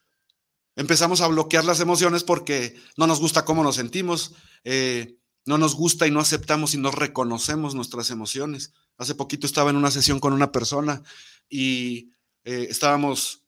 [0.75, 4.33] empezamos a bloquear las emociones porque no nos gusta cómo nos sentimos,
[4.65, 8.73] eh, no nos gusta y no aceptamos y no reconocemos nuestras emociones.
[8.97, 11.03] Hace poquito estaba en una sesión con una persona
[11.49, 12.11] y
[12.43, 13.42] eh, estábamos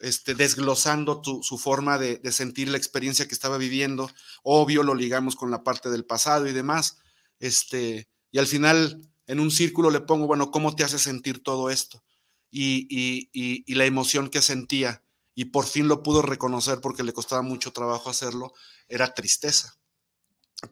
[0.00, 4.10] este, desglosando su forma de, sentir la experiencia que estaba viviendo.
[4.42, 6.98] Obvio, lo ligamos con la parte del pasado y demás.
[7.38, 11.70] Este, y al final, en un círculo le pongo, bueno, ¿cómo te hace sentir todo
[11.70, 12.02] esto?
[12.50, 15.02] y, la emoción que sentía,
[15.34, 18.52] y por fin lo pudo reconocer porque le costaba mucho trabajo hacerlo,
[18.88, 19.78] era tristeza.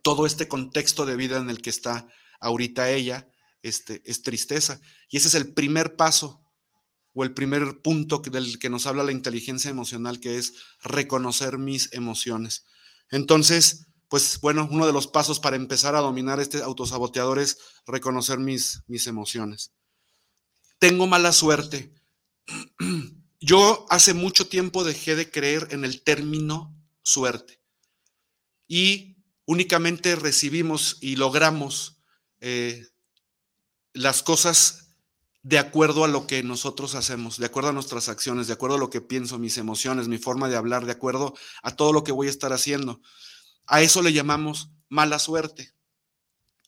[0.02, 2.08] Todo este contexto de vida en el que está
[2.40, 3.28] ahorita ella
[3.62, 4.80] este, es tristeza.
[5.08, 6.42] Y ese es el primer paso
[7.14, 11.92] o el primer punto del que nos habla la inteligencia emocional, que es reconocer mis
[11.92, 12.64] emociones.
[13.10, 18.38] Entonces, pues bueno, uno de los pasos para empezar a dominar este autosaboteador es reconocer
[18.38, 19.72] mis, mis emociones
[20.78, 21.92] tengo mala suerte.
[23.40, 27.60] Yo hace mucho tiempo dejé de creer en el término suerte
[28.66, 29.16] y
[29.46, 32.02] únicamente recibimos y logramos
[32.40, 32.88] eh,
[33.92, 34.87] las cosas
[35.48, 38.78] de acuerdo a lo que nosotros hacemos, de acuerdo a nuestras acciones, de acuerdo a
[38.78, 41.32] lo que pienso, mis emociones, mi forma de hablar, de acuerdo
[41.62, 43.00] a todo lo que voy a estar haciendo.
[43.66, 45.72] A eso le llamamos mala suerte.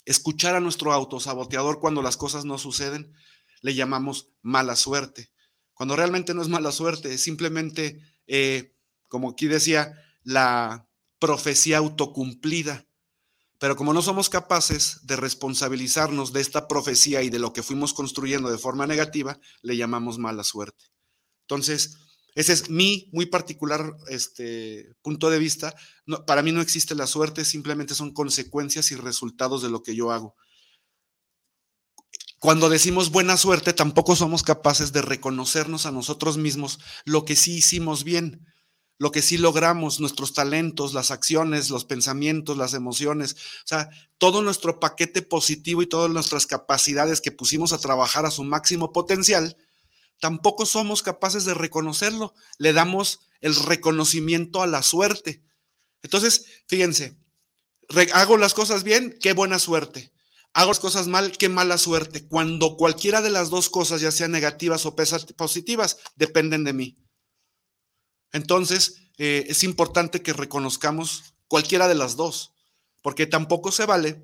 [0.07, 3.13] Escuchar a nuestro autosaboteador cuando las cosas no suceden
[3.61, 5.31] le llamamos mala suerte,
[5.75, 8.75] cuando realmente no es mala suerte, es simplemente, eh,
[9.09, 10.89] como aquí decía, la
[11.19, 12.87] profecía autocumplida.
[13.61, 17.93] Pero como no somos capaces de responsabilizarnos de esta profecía y de lo que fuimos
[17.93, 20.87] construyendo de forma negativa, le llamamos mala suerte.
[21.43, 21.99] Entonces,
[22.35, 25.75] ese es mi muy particular este, punto de vista.
[26.27, 30.11] para mí no existe la suerte, simplemente son consecuencias y resultados de lo que yo
[30.11, 30.35] hago.
[32.39, 37.57] Cuando decimos buena suerte, tampoco somos capaces de reconocernos a nosotros mismos lo que sí
[37.57, 38.50] hicimos bien,
[39.01, 44.43] lo que sí logramos, nuestros talentos, las acciones, los pensamientos, las emociones, o sea, todo
[44.43, 49.57] nuestro paquete positivo y todas nuestras capacidades que pusimos a trabajar a su máximo potencial,
[50.19, 52.35] tampoco somos capaces de reconocerlo.
[52.59, 55.43] Le damos el reconocimiento a la suerte.
[56.03, 57.17] Entonces, fíjense,
[58.13, 60.13] hago las cosas bien, qué buena suerte
[60.53, 62.27] hago las cosas mal, qué mala suerte.
[62.27, 64.97] Cuando cualquiera de las dos cosas, ya sean negativas o
[65.37, 66.97] positivas, dependen de mí.
[68.33, 72.53] Entonces, eh, es importante que reconozcamos cualquiera de las dos,
[73.03, 74.23] porque tampoco se vale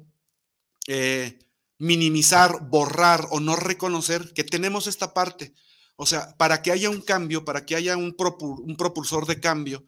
[0.87, 1.39] eh,
[1.79, 5.53] minimizar, borrar o no reconocer que tenemos esta parte.
[5.97, 9.85] O sea, para que haya un cambio, para que haya un, propulsor de cambio,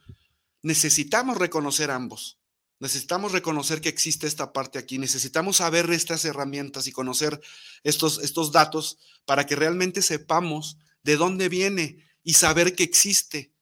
[0.63, 2.39] necesitamos reconocer ambos.
[2.81, 7.41] Necesitamos reconocer que existe esta parte aquí, necesitamos saber estas herramientas y conocer
[7.83, 13.53] estos datos para que realmente sepamos de dónde viene y saber que existe.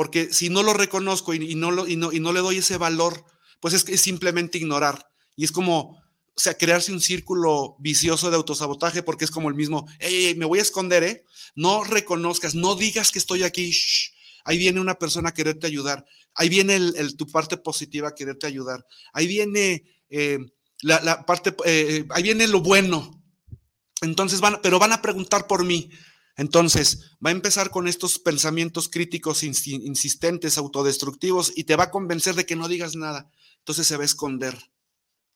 [0.00, 2.78] Porque si no lo reconozco y, no, lo, y, no, y no, le doy ese
[2.78, 3.22] valor,
[3.60, 5.10] pues es, es simplemente ignorar.
[5.36, 9.54] Y es como, o sea, crearse un círculo vicioso de autosabotaje porque es como el
[9.54, 11.26] mismo, hey, me voy a esconder, ¿eh?
[11.54, 13.76] No reconozcas, no digas que estoy aquí,
[14.44, 16.06] ahí viene una persona a quererte ayudar.
[16.32, 16.80] ahí viene
[17.18, 18.86] tu parte positiva, quererte ayudar.
[19.12, 20.38] Ahí viene eh,
[20.80, 23.22] la, parte, eh, ahí viene lo bueno.
[24.00, 25.90] Entonces van, pero van a preguntar por mí.
[26.40, 32.34] Entonces, va a empezar con estos pensamientos críticos insistentes, autodestructivos, y te va a convencer
[32.34, 33.30] de que no digas nada.
[33.58, 34.56] Entonces se va a esconder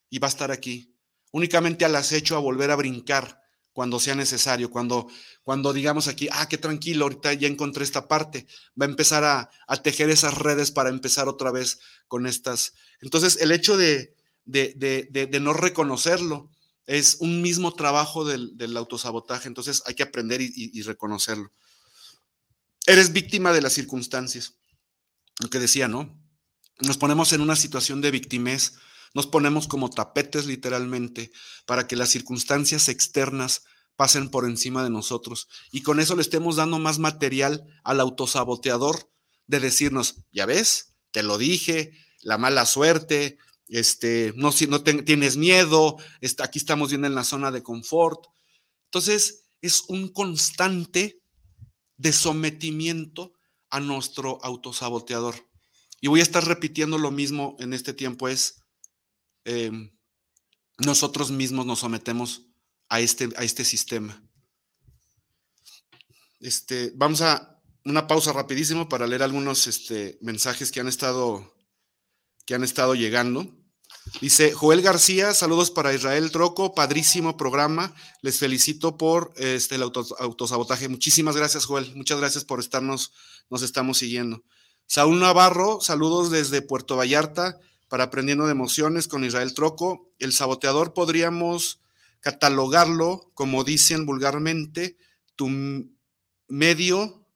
[0.08, 0.96] y va a estar aquí,
[1.30, 3.38] únicamente al acecho a volver a brincar
[3.74, 5.06] cuando sea necesario, cuando,
[5.42, 8.46] cuando digamos aquí, ah, qué tranquilo, ahorita ya encontré esta parte,
[8.80, 9.50] va a empezar a,
[9.82, 12.72] tejer esas redes para empezar otra vez con estas.
[13.02, 16.50] Entonces, el hecho de, de, no reconocerlo
[16.86, 21.52] es un mismo trabajo del, autosabotaje, entonces hay que aprender y, reconocerlo.
[22.86, 24.54] Eres víctima de las circunstancias,
[25.40, 26.20] lo que decía, ¿no?
[26.80, 28.74] Nos ponemos en una situación de victimez
[29.14, 31.30] nos ponemos como tapetes literalmente
[31.66, 33.62] para que las circunstancias externas
[33.96, 39.08] pasen por encima de nosotros y con eso le estemos dando más material al autosaboteador
[39.46, 43.38] de decirnos, ya ves, te lo dije, la mala suerte,
[43.68, 45.96] este, no, si no tienes miedo,
[46.42, 48.26] aquí estamos bien en la zona de confort.
[48.86, 51.20] Entonces, es un constante
[51.96, 53.32] de sometimiento
[53.70, 55.34] a nuestro autosaboteador.
[56.00, 58.64] Y voy a estar repitiendo lo mismo en este tiempo, es
[59.44, 59.90] Em,
[60.78, 62.46] nosotros mismos nos sometemos
[62.88, 64.22] a este, a este sistema.
[66.40, 71.53] Este, vamos a una pausa rapidísimo para leer algunos este, mensajes que han estado
[72.46, 73.54] que han estado llegando.
[74.20, 77.94] Dice Joel García, saludos para Israel Troco, padrísimo programa.
[78.20, 80.88] Les felicito por este, el autosabotaje.
[80.88, 81.94] Muchísimas gracias, Joel.
[81.96, 83.12] Muchas gracias por estarnos,
[83.48, 84.44] nos estamos siguiendo.
[84.86, 90.10] Saúl Navarro, saludos desde Puerto Vallarta para Aprendiendo de Emociones con Israel Troco.
[90.18, 91.80] El saboteador podríamos
[92.20, 94.98] catalogarlo, como dicen vulgarmente,
[95.36, 95.48] tu
[96.48, 97.26] medio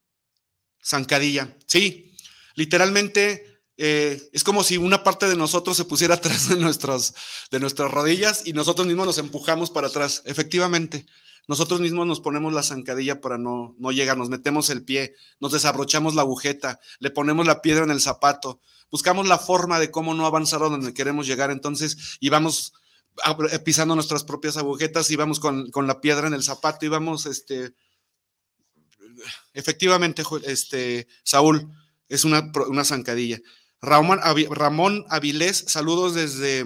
[0.85, 1.57] zancadilla.
[1.67, 2.15] Sí,
[2.55, 7.15] literalmente eh, es como si una parte de nosotros se pusiera atrás de nuestras,
[7.51, 10.23] de nuestras rodillas y nosotros mismos nos empujamos para atrás.
[10.27, 11.07] Efectivamente,
[11.47, 15.53] nosotros mismos nos ponemos la zancadilla para no, no llegar, nos metemos el pie, nos
[15.53, 18.61] desabrochamos la agujeta, le ponemos la piedra en el zapato,
[18.91, 22.75] buscamos la forma de cómo no avanzar a donde queremos llegar, entonces, y vamos
[23.51, 27.25] eh, pisando nuestras propias agujetas y vamos con, la piedra en el zapato y vamos,
[27.25, 27.73] este,
[29.55, 31.67] efectivamente, este, Saúl,
[32.09, 33.41] es una, una zancadilla.
[33.81, 36.65] Ramón, Avilés, saludos desde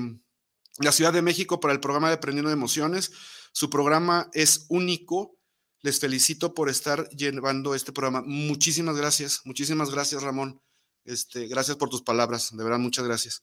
[0.79, 3.13] la Ciudad de México para el programa de Aprendiendo de Emociones.
[3.53, 5.37] Su programa es único.
[5.81, 8.23] Les felicito por estar llevando este programa.
[8.25, 10.61] Muchísimas gracias, muchísimas gracias, Ramón.
[11.05, 13.43] Este, gracias por tus palabras, de verdad, muchas gracias.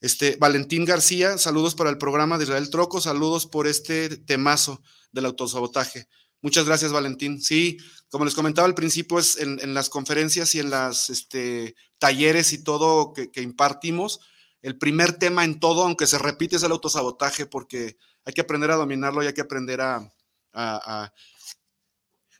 [0.00, 4.82] Este, Valentín García, saludos para el programa de Israel Troco, saludos por este temazo
[5.12, 6.08] del autosabotaje.
[6.40, 7.42] Muchas gracias, Valentín.
[7.42, 7.78] Sí,
[8.10, 12.62] como les comentaba al principio, es en, las conferencias y en las este, talleres y
[12.62, 14.20] todo que, impartimos,
[14.62, 18.70] el primer tema en todo, aunque se repite, es el autosabotaje, porque hay que aprender
[18.70, 20.12] a dominarlo y hay que aprender a,
[20.52, 21.12] a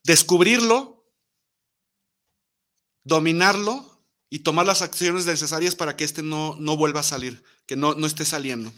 [0.05, 1.05] descubrirlo,
[3.05, 7.77] dominarlo y tomar las acciones necesarias para que este no, no vuelva a salir, que
[7.77, 8.73] no, no esté saliendo.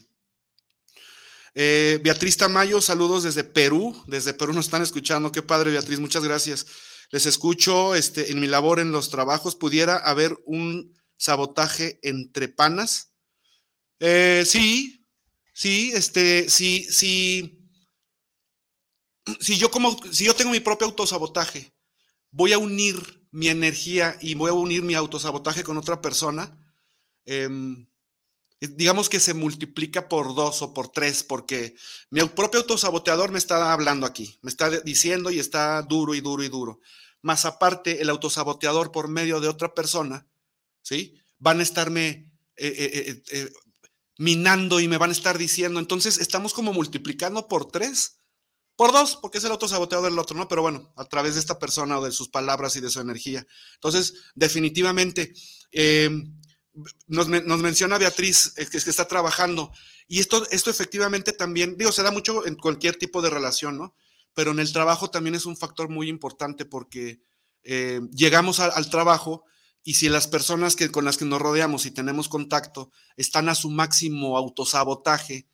[1.54, 4.00] Eh, Beatriz Tamayo, saludos desde Perú.
[4.06, 5.32] Desde Perú nos están escuchando.
[5.32, 6.66] Qué padre, Beatriz, muchas gracias.
[7.10, 9.56] Les escucho este, en mi labor en los trabajos.
[9.56, 13.12] ¿Pudiera haber un sabotaje entre panas?
[13.98, 15.06] Eh, sí,
[15.52, 17.68] sí, este, sí, sí.
[19.40, 21.74] Si yo como, si yo tengo mi propio autosabotaje,
[22.30, 26.58] voy a unir mi energía y voy a unir mi autosabotaje con otra persona,
[27.24, 27.86] em,
[28.60, 31.74] digamos que se multiplica por dos o por tres, porque
[32.10, 36.42] mi propio autosaboteador me está hablando aquí, me está diciendo y está duro y duro
[36.42, 36.80] y duro.
[37.22, 40.26] Más aparte, el autosaboteador por medio de otra persona,
[40.82, 41.18] ¿sí?
[41.38, 43.50] Van a estarme eh, eh, eh,
[44.18, 45.80] minando y me van a estar diciendo.
[45.80, 48.18] Entonces, estamos como multiplicando por tres
[48.76, 50.48] por dos, porque es el otro saboteador del otro, ¿no?
[50.48, 53.46] Pero bueno, a través de esta persona o de sus palabras y de su energía.
[53.74, 55.34] Entonces, definitivamente,
[57.06, 59.72] nos, menciona Beatriz que, que está trabajando.
[60.08, 63.94] Y esto, esto efectivamente también, digo, se da mucho en cualquier tipo de relación, ¿no?
[64.34, 67.22] Pero en el trabajo también es un factor muy importante porque
[67.62, 69.44] eh, llegamos al trabajo
[69.82, 73.54] y si las personas que, con las que nos rodeamos y tenemos contacto están a
[73.54, 75.48] su máximo autosabotaje,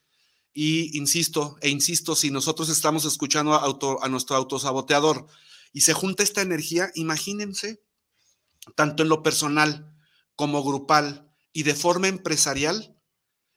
[0.53, 3.67] y insisto, e insisto, si nosotros estamos escuchando a,
[4.03, 5.27] a nuestro autosaboteador
[5.75, 7.83] y se junta esta energía, imagínense,
[8.75, 9.95] tanto en lo personal
[10.37, 12.95] como grupal y de forma empresarial,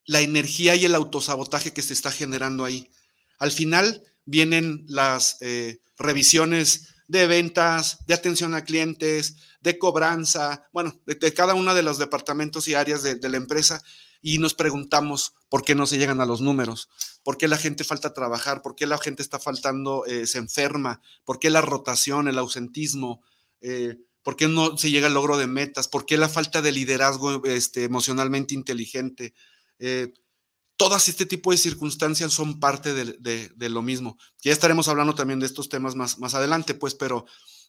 [0.06, 2.90] la energía y el autosabotaje que se está generando ahí.
[3.38, 11.00] Al final vienen las eh, revisiones de ventas, de atención a clientes, de cobranza, bueno,
[11.06, 13.82] de, cada uno de los departamentos y áreas de, la empresa
[14.22, 16.90] y nos preguntamos por qué no se llegan a los números,
[17.24, 21.02] por qué la gente falta trabajar, por qué la gente está faltando, eh, se enferma,
[21.26, 23.22] por qué la rotación, el ausentismo,
[23.62, 26.72] eh, por qué no se llega al logro de metas, por qué la falta de
[26.72, 29.34] liderazgo este, emocionalmente inteligente.
[29.80, 30.14] Eh,
[30.78, 34.18] todas este tipo de circunstancias son parte de, lo mismo.
[34.42, 37.26] Ya estaremos hablando también de estos temas más, más adelante, pues, pero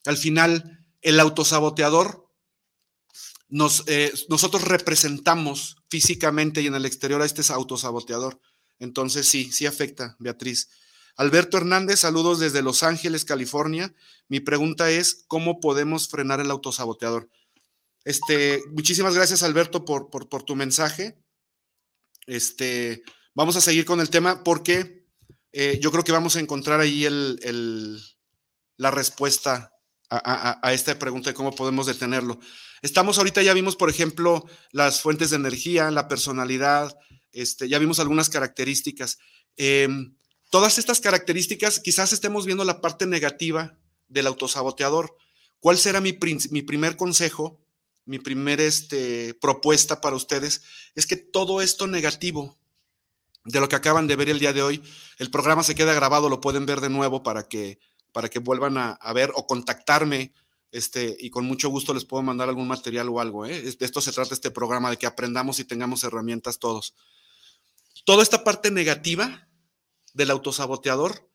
[0.07, 2.28] al final el autosaboteador
[3.48, 8.40] nos, eh, nosotros representamos físicamente y en el exterior a este autosaboteador.
[8.78, 10.68] Entonces sí, sí afecta, Beatriz.
[11.16, 13.94] Alberto Hernández, saludos desde Los Ángeles, California.
[14.28, 17.28] Mi pregunta es, ¿cómo podemos frenar el autosaboteador?
[18.04, 21.18] Este, muchísimas gracias, Alberto, por, por tu mensaje.
[22.26, 23.02] Este,
[23.34, 25.00] vamos a seguir con el tema porque
[25.52, 28.00] eh, yo creo que vamos a encontrar ahí el,
[28.76, 29.72] la respuesta
[30.08, 32.40] a, esta pregunta de cómo podemos detenerlo.
[32.82, 36.96] Estamos ahorita, ya vimos, por ejemplo, las fuentes de energía, la personalidad,
[37.32, 39.18] este, ya vimos algunas características.
[39.56, 40.16] Em,
[40.51, 43.78] todas estas características, quizás estemos viendo la parte negativa
[44.09, 45.16] del autosaboteador.
[45.61, 46.18] ¿Cuál será mi,
[46.51, 47.61] mi primer consejo?
[48.11, 50.62] mi primera este, propuesta para ustedes
[50.96, 52.59] es que todo esto negativo
[53.44, 54.82] de lo que acaban de ver el día de hoy,
[55.18, 57.78] el programa se queda grabado, lo pueden ver de nuevo para que,
[58.11, 60.32] para que vuelvan a, ver o contactarme.
[60.72, 63.46] Este, y con mucho gusto les puedo mandar algún material o algo.
[63.46, 63.61] ¿eh?
[63.61, 66.94] De esto se trata este programa, de que aprendamos y tengamos herramientas todos.
[68.05, 69.48] Toda esta parte negativa
[70.14, 71.28] del autosaboteador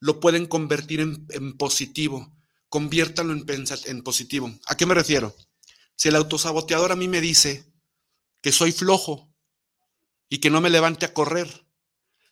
[0.00, 2.34] lo pueden convertir en, positivo.
[2.68, 4.52] Conviértanlo en, en positivo.
[4.66, 5.34] ¿A qué me refiero?
[5.94, 7.72] Si el autosaboteador a mí me dice
[8.40, 9.32] que soy flojo
[10.28, 11.66] y que no me levante a correr,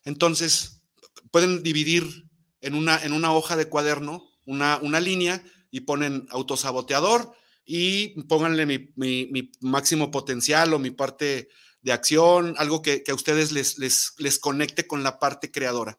[0.05, 0.83] entonces
[1.31, 2.29] pueden dividir
[2.61, 7.33] en una, en una hoja de cuaderno una, una línea y ponen autosaboteador
[7.65, 11.49] y pónganle mi, máximo potencial o mi parte
[11.83, 15.99] de acción, algo que, a ustedes les, les, les, conecte con la parte creadora.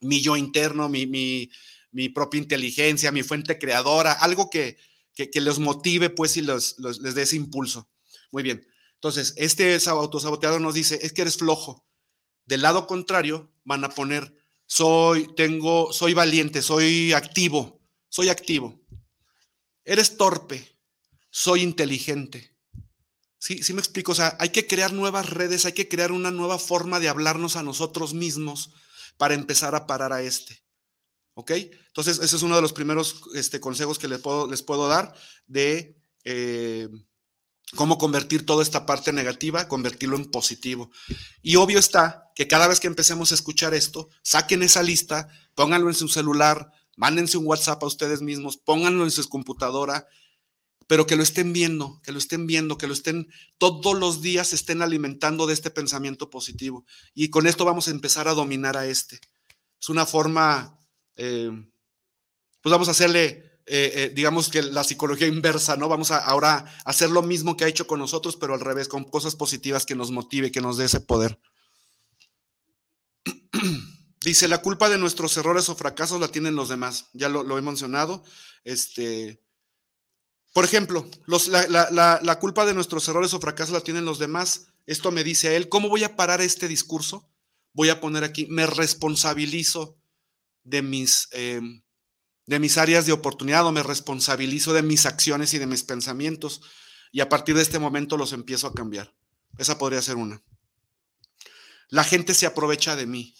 [0.00, 1.06] Mi yo interno, mi,
[1.90, 4.76] mi propia inteligencia, mi fuente creadora, algo que,
[5.26, 7.90] que, los motive, pues, y los, les dé ese impulso.
[8.30, 8.66] Muy bien.
[8.94, 11.86] Entonces, este autosaboteador nos dice, es que eres flojo.
[12.44, 14.34] Del lado contrario, van a poner,
[14.66, 18.80] soy, tengo, soy valiente, soy activo, soy activo.
[19.84, 20.76] Eres torpe,
[21.30, 22.56] soy inteligente.
[23.38, 24.12] Sí, sí me explico.
[24.12, 27.56] O sea, hay que crear nuevas redes, hay que crear una nueva forma de hablarnos
[27.56, 28.70] a nosotros mismos
[29.16, 30.62] para empezar a parar a este.
[31.34, 31.52] ¿Ok?
[31.52, 35.14] Entonces, ese es uno de los primeros este, consejos que les puedo, les puedo dar
[35.46, 36.88] de eh,
[37.74, 40.90] cómo convertir toda esta parte negativa, convertirlo en positivo.
[41.42, 45.88] Y obvio está que cada vez que empecemos a escuchar esto, saquen esa lista, pónganlo
[45.88, 50.08] en su celular, mándense un WhatsApp a ustedes mismos, pónganlo en su computadora,
[50.88, 53.28] pero que lo estén viendo, que lo estén viendo, que lo estén
[53.58, 56.84] todos los días estén alimentando de este pensamiento positivo.
[57.14, 59.20] Y con esto vamos a empezar a dominar a este.
[59.80, 60.76] Es una forma
[61.14, 61.50] eh,
[62.62, 65.88] pues vamos a hacerle, eh, eh, digamos que la psicología inversa, ¿no?
[65.88, 69.04] Vamos a ahora hacer lo mismo que ha hecho con nosotros, pero al revés, con
[69.04, 71.38] cosas positivas que nos motive, que nos dé ese poder.
[74.20, 77.06] Dice, la culpa de nuestros errores o fracasos la tienen los demás.
[77.12, 78.24] Ya lo, he mencionado.
[78.64, 79.40] Este,
[80.52, 84.68] por ejemplo, la, la, culpa de nuestros errores o fracasos la tienen los demás.
[84.86, 87.30] Esto me dice a él, ¿cómo voy a parar este discurso?
[87.72, 89.98] Voy a poner aquí, me responsabilizo
[90.64, 91.82] de mis, em,
[92.46, 96.62] de mis áreas de oportunidad o me responsabilizo de mis acciones y de mis pensamientos
[97.12, 99.14] y a partir de este momento los empiezo a cambiar.
[99.58, 100.42] Esa podría ser una.
[101.88, 103.34] La gente se aprovecha de mí.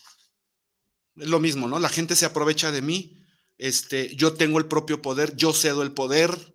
[1.16, 1.78] Es lo mismo, ¿no?
[1.78, 3.18] La gente se aprovecha de mí.
[3.58, 6.54] Este, yo tengo el propio poder, yo cedo el poder.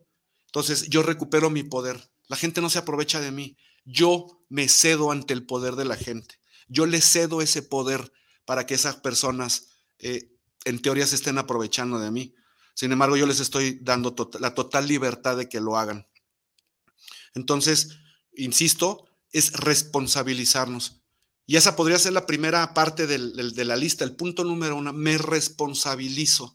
[0.54, 2.12] Entonces, yo recupero mi poder.
[2.28, 3.58] La gente no se aprovecha de mí.
[3.86, 6.39] Yo me cedo ante el poder de la gente.
[6.68, 8.14] Yo le cedo ese poder
[8.45, 10.30] para que esas personas eh,
[10.66, 12.36] en teoría se estén aprovechando de mí.
[12.76, 16.08] Sin embargo, yo les estoy dando la total libertad de que lo hagan.
[17.34, 17.97] Entonces,
[18.36, 21.01] insisto, es responsabilizarnos.
[21.47, 25.18] Y esa podría ser la primera parte de la lista, el punto número uno, me
[25.18, 26.54] responsabilizo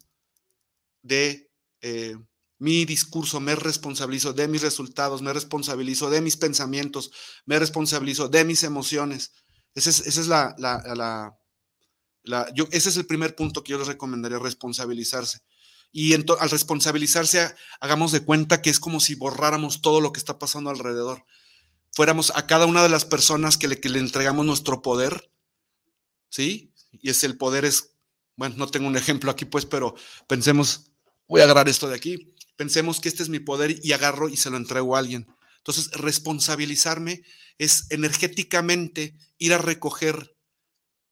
[1.03, 2.17] de eh,
[2.59, 7.11] mi discurso, me responsabilizo de mis resultados, me responsabilizo de mis pensamientos,
[7.47, 9.33] me responsabilizo de mis emociones.
[9.75, 11.37] Esa es, la,
[12.73, 15.39] ese es el primer punto que yo les recomendaría, responsabilizarse.
[15.93, 20.39] Y al responsabilizarse, hagamos de cuenta que es como si borráramos todo lo que está
[20.39, 21.25] pasando alrededor.
[21.93, 25.31] Fuéramos a cada una de las personas que le, que le entregamos nuestro poder,
[26.29, 26.75] ¿sí?
[26.93, 27.95] Y es el poder es,
[28.37, 29.95] bueno, no tengo un ejemplo aquí, pues, pero
[30.27, 30.91] pensemos
[31.29, 32.35] voy a agarrar esto de aquí.
[32.59, 35.29] Pensemos que este es mi poder y agarro y se lo entrego a alguien.
[35.59, 37.23] Entonces, responsabilizarme
[37.57, 40.35] es energéticamente ir a recoger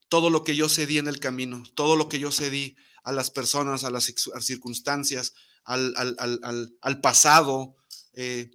[0.08, 3.30] todo lo que yo cedí en el camino, todo lo que yo cedí a las
[3.30, 7.76] personas, a las circunstancias, al, pasado.
[8.14, 8.50] Eh,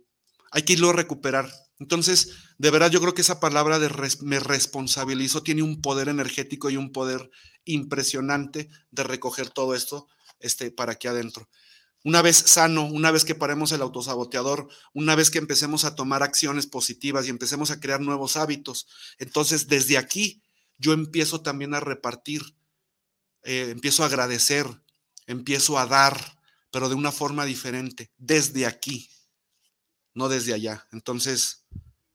[0.51, 1.49] hay que irlo a recuperar.
[1.79, 3.89] Entonces, de verdad, yo creo que esa palabra de
[4.19, 7.31] me responsabilizo tiene un poder energético y un poder
[7.63, 10.09] impresionante de recoger todo esto
[10.41, 11.47] este, para aquí adentro.
[12.03, 16.23] Una vez sano, una vez que paremos el autosaboteador, una vez que empecemos a tomar
[16.23, 18.87] acciones positivas y empecemos a crear nuevos hábitos,
[19.19, 20.41] entonces desde aquí
[20.79, 22.41] yo empiezo también a repartir,
[23.43, 24.65] eh, empiezo a agradecer,
[25.27, 26.39] empiezo a dar,
[26.71, 29.09] pero de una forma diferente, desde aquí
[30.13, 30.87] no desde allá.
[30.91, 31.65] Entonces,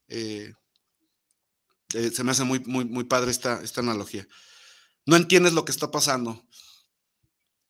[0.09, 0.55] eh,
[1.95, 4.27] eh, se me hace muy, muy, muy padre esta, esta analogía.
[5.05, 6.45] No entiendes lo que está pasando.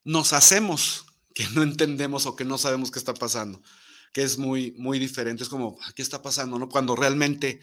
[0.05, 1.06] Nos hacemos
[1.37, 3.61] que no entendemos o que no sabemos qué está pasando,
[4.15, 5.43] que es muy, muy diferente.
[5.43, 6.59] Es como, ¿qué está pasando?
[6.59, 6.71] ¿no?
[6.71, 7.61] Cuando realmente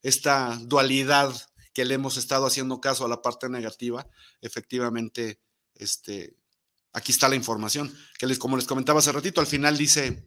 [0.00, 1.34] esta dualidad
[1.74, 4.08] que le hemos estado haciendo caso a la parte negativa,
[4.40, 5.40] efectivamente,
[5.74, 6.36] este,
[6.92, 10.24] aquí está la información, que les, como les comentaba hace ratito, al final dice,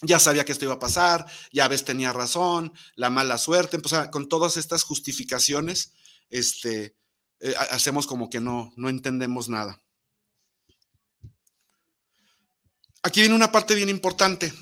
[0.00, 4.08] ya sabía que esto iba a pasar, ya ves, tenía razón, la mala suerte, pues,
[4.08, 5.92] con todas estas justificaciones,
[6.30, 6.96] este,
[7.40, 9.82] eh, hacemos como que no, no entendemos nada.
[13.02, 14.52] Aquí viene una parte bien importante,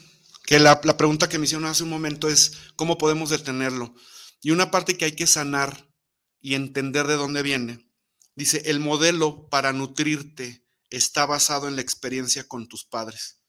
[0.46, 3.94] que la, pregunta que me hicieron hace un momento es, ¿cómo podemos detenerlo?
[4.40, 5.90] Y una parte que hay que sanar
[6.40, 7.90] y entender de dónde viene.
[8.36, 13.40] Dice, el modelo para nutrirte está basado en la experiencia con tus padres.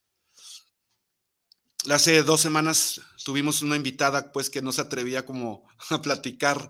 [1.90, 6.70] Hace dos semanas tuvimos una invitada, pues, que no se atrevía como a platicar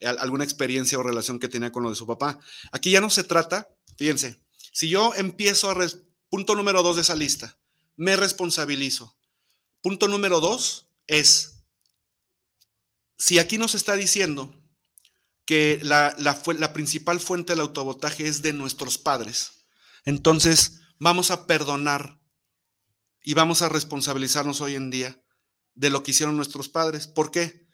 [0.00, 2.38] alguna experiencia o relación que tenía con lo de su papá.
[2.72, 4.40] Aquí ya no se trata, fíjense,
[4.72, 5.74] si yo empiezo a,
[6.30, 7.58] punto número dos de esa lista,
[7.96, 9.14] me responsabilizo.
[9.82, 11.64] Punto número dos es,
[13.18, 14.54] si aquí nos está diciendo
[15.44, 19.66] que la, la, principal fuente del autobotaje es de nuestros padres,
[20.04, 22.20] entonces vamos a perdonar
[23.22, 25.20] y vamos a responsabilizarnos hoy en día
[25.74, 27.06] de lo que hicieron nuestros padres.
[27.06, 27.66] ¿Por qué?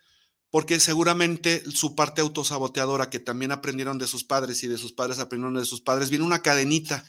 [0.51, 5.19] Porque seguramente su parte autosaboteadora que también aprendieron de sus padres y de sus padres
[5.19, 7.05] aprendieron de sus padres, viene una cadenita.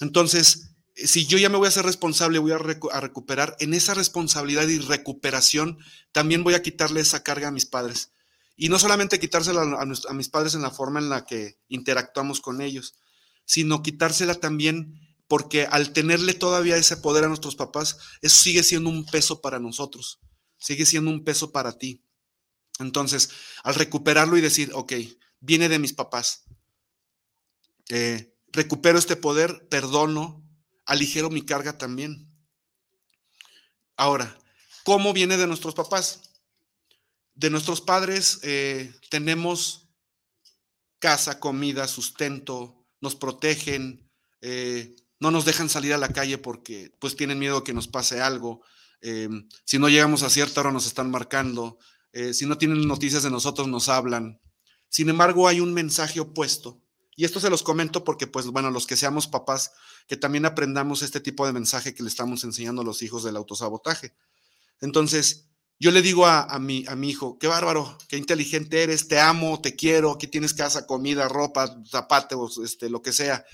[0.00, 4.66] Entonces, si yo ya me voy a ser responsable, voy a, recuperar, en esa responsabilidad
[4.68, 5.78] y recuperación,
[6.12, 8.12] también voy a quitarle esa carga a mis padres.
[8.56, 12.62] Y no solamente quitársela a mis padres en la forma en la que interactuamos con
[12.62, 12.94] ellos,
[13.44, 18.88] sino quitársela también porque al tenerle todavía ese poder a nuestros papás, eso sigue siendo
[18.88, 20.20] un peso para nosotros,
[20.58, 22.02] sigue siendo un peso para ti.
[22.78, 23.30] Entonces,
[23.62, 24.92] al recuperarlo y decir, ok,
[25.40, 26.44] viene de mis papás,
[27.88, 30.42] eh, recupero este poder, perdono,
[30.86, 32.26] aligero mi carga también.
[33.96, 34.36] Ahora,
[34.84, 36.32] ¿cómo viene de nuestros papás?
[37.34, 39.88] De nuestros padres eh, tenemos
[40.98, 47.14] casa, comida, sustento, nos protegen, eh, no nos dejan salir a la calle porque pues
[47.14, 48.62] tienen miedo que nos pase algo.
[49.02, 51.78] Em, si no llegamos a cierta hora nos están marcando.
[52.12, 54.40] Eh, si no tienen noticias de nosotros nos hablan.
[54.88, 56.80] Sin embargo, hay un mensaje opuesto.
[57.16, 59.72] Y esto se los comento porque, pues, bueno, los que seamos papás,
[60.06, 63.36] que también aprendamos este tipo de mensaje que le estamos enseñando a los hijos del
[63.36, 64.14] autosabotaje.
[64.80, 65.48] Entonces,
[65.80, 69.18] yo le digo a, a, mi, a mi hijo, qué bárbaro, qué inteligente eres, te
[69.18, 73.44] amo, te quiero, aquí tienes casa, comida, ropa, zapatos, este, lo que sea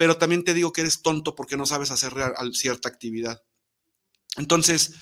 [0.00, 2.14] pero también te digo que eres tonto porque no sabes hacer
[2.54, 3.42] cierta actividad.
[4.38, 4.94] Entonces,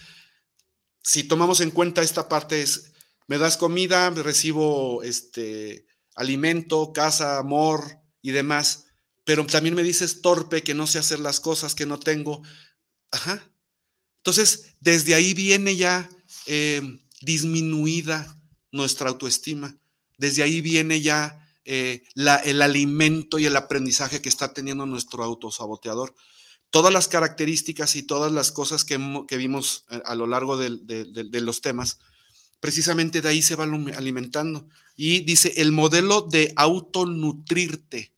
[1.05, 2.95] si tomamos en cuenta esta parte es,
[3.29, 5.87] me das comida, recibo este
[6.19, 8.87] alimento, casa, amor y demás,
[9.25, 12.43] pero también me dices torpe, que no sé hacer las cosas, que no tengo.
[13.11, 13.43] Ajá.
[14.19, 16.09] Entonces, desde ahí viene ya
[16.47, 16.83] eh,
[17.21, 18.37] disminuida
[18.73, 19.77] nuestra autoestima.
[20.19, 26.15] Desde ahí viene ya eh, el alimento y el aprendizaje que está teniendo nuestro autosaboteador.
[26.71, 28.99] Todas las características y todas las cosas que,
[29.37, 31.99] vimos eh, a, lo largo de, los temas,
[32.61, 34.69] precisamente de ahí se va alimentando.
[34.99, 38.13] Y dice, el modelo de autonutrirte.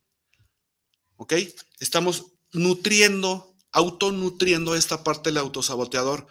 [1.17, 1.35] ¿Ok?
[1.79, 6.27] Estamos nutriendo, autonutriendo esta parte del autosaboteador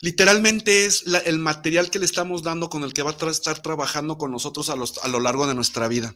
[0.00, 4.18] Literalmente es el material que le estamos dando con el que va a estar trabajando
[4.18, 6.14] con nosotros a, a lo largo de nuestra vida.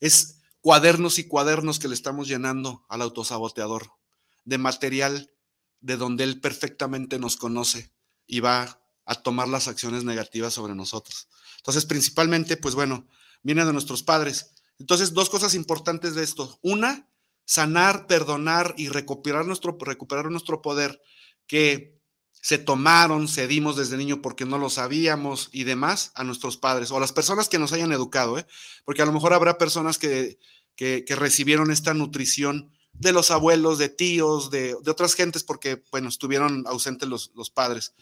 [0.00, 3.92] Es cuadernos y cuadernos que le estamos llenando al autosaboteador
[4.44, 5.30] de material
[5.80, 7.92] de donde él perfectamente nos conoce
[8.26, 11.28] y va a tomar las acciones negativas sobre nosotros.
[11.62, 13.06] Entonces, principalmente, pues bueno,
[13.42, 14.54] viene de nuestros padres.
[14.80, 16.58] Entonces, dos cosas importantes de esto.
[16.60, 17.08] Una,
[17.44, 21.00] sanar, perdonar y recuperar nuestro, recuperar nuestro poder
[21.46, 22.00] que
[22.32, 26.96] se tomaron, cedimos desde niño porque no lo sabíamos y demás a nuestros padres o
[26.96, 28.46] a las personas que nos hayan educado, ¿eh?
[28.84, 30.40] porque a lo mejor habrá personas que,
[30.74, 36.08] que, recibieron esta nutrición de los abuelos, de tíos, de, de, otras gentes, porque, bueno,
[36.08, 37.94] estuvieron ausentes los, los padres.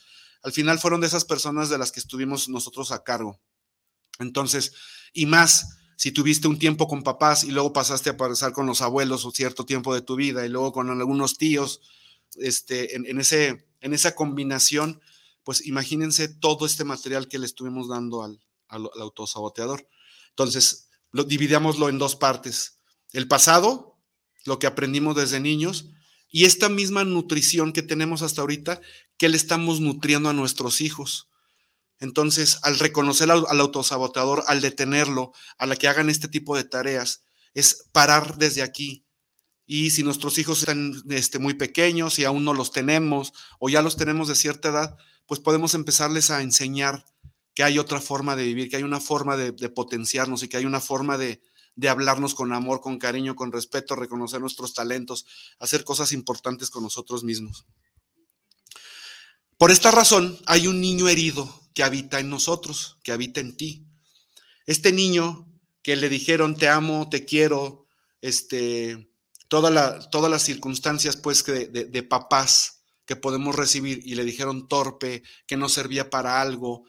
[0.43, 3.39] Al final fueron de esas personas de las que estuvimos nosotros a cargo.
[4.21, 4.73] Entonces,
[5.13, 8.83] y más, si tuviste un tiempo con papás y luego pasaste a pasar con los
[8.83, 11.81] abuelos o cierto tiempo de tu vida y luego con algunos tíos,
[12.37, 15.01] este, en, ese, en esa combinación,
[15.43, 19.89] pues imagínense todo este material que le estuvimos dando al, al, autosaboteador.
[20.31, 21.27] Entonces, lo,
[21.89, 22.79] en dos partes.
[23.13, 23.99] El pasado,
[24.45, 25.87] lo que aprendimos desde niños,
[26.31, 28.81] y esta misma nutrición que tenemos hasta ahorita,
[29.17, 31.30] que le estamos nutriendo a nuestros hijos.
[32.01, 36.65] Entonces, al reconocer al, al, autosaboteador, al detenerlo, a la que hagan este tipo de
[36.65, 37.23] tareas,
[37.55, 39.05] es parar desde aquí,
[39.73, 43.83] y si nuestros hijos están este, muy pequeños y aún no los tenemos o ya
[43.83, 44.97] los tenemos de cierta edad,
[45.27, 47.07] pues podemos empezarles a enseñar
[47.55, 50.65] que hay otra forma de vivir, que hay una forma de, potenciarnos y que hay
[50.65, 51.41] una forma de,
[51.77, 55.25] de hablarnos con amor, con cariño, con respeto, reconocer nuestros talentos,
[55.61, 57.65] hacer cosas importantes con nosotros mismos.
[59.57, 63.87] Por esta razón, hay un niño herido que habita en nosotros, que habita en ti.
[64.67, 65.47] Este niño
[65.83, 67.87] que le dijeron te amo, te quiero,
[68.21, 69.11] este,
[69.49, 69.73] todas
[70.31, 75.69] las circunstancias pues de, de, papás que podemos recibir y le dijeron torpe, que no
[75.69, 76.85] servía para algo.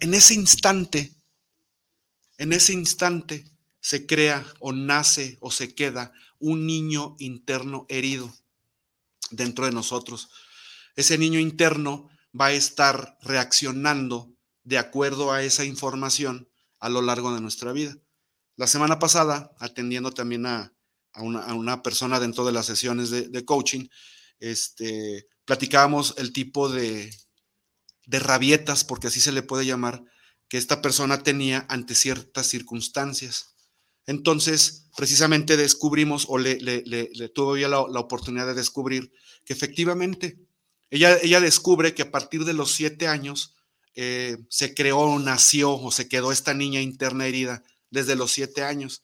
[0.00, 1.12] En ese instante,
[2.38, 3.50] en ese instante
[3.80, 8.32] se crea o nace o se queda un niño interno herido
[9.30, 10.30] dentro de nosotros.
[10.96, 12.08] Ese niño interno
[12.38, 14.32] va a estar reaccionando
[14.64, 17.96] de acuerdo a esa información a lo largo de nuestra vida.
[18.56, 20.72] La semana pasada, atendiendo también a,
[21.16, 23.88] una, persona dentro de las sesiones de, coaching,
[24.40, 27.14] este, platicábamos el tipo de,
[28.06, 30.04] de rabietas, porque así se le puede llamar,
[30.48, 33.54] que esta persona tenía ante ciertas circunstancias.
[34.06, 39.12] Entonces, precisamente descubrimos, o le, le, tuvo ya la, oportunidad de descubrir,
[39.44, 40.38] que efectivamente,
[40.92, 43.54] ella, ella descubre que a partir de los siete años
[43.94, 49.02] eh, se creó, nació o se quedó esta niña interna herida desde los siete años.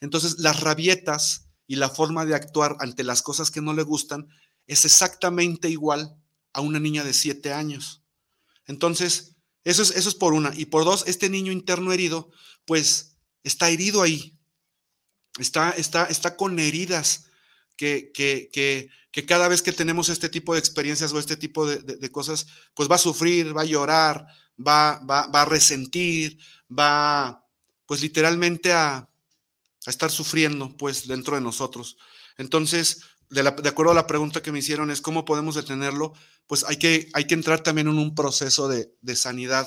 [0.00, 4.28] Entonces, las rabietas y la forma de actuar ante las cosas que no le gustan
[4.66, 6.16] es exactamente igual
[6.54, 8.02] a una niña de siete años.
[8.64, 10.54] Entonces, eso es, eso es por una.
[10.56, 12.30] Y por dos, este niño interno herido,
[12.64, 14.38] pues está herido ahí.
[15.38, 17.26] Está, está, está con heridas
[17.76, 21.66] que, que, que, que, cada vez que tenemos este tipo de experiencias o este tipo
[21.66, 24.26] de, de, cosas, pues va a sufrir, va a llorar,
[24.60, 26.38] va, va, va a resentir,
[26.70, 27.42] va,
[27.86, 29.08] pues literalmente a, a
[29.90, 31.96] estar sufriendo, pues, dentro de nosotros.
[32.36, 33.00] Entonces,
[33.30, 36.12] de, acuerdo a la pregunta que me hicieron, es cómo podemos detenerlo,
[36.46, 39.66] pues hay que, hay que entrar también en un proceso de, sanidad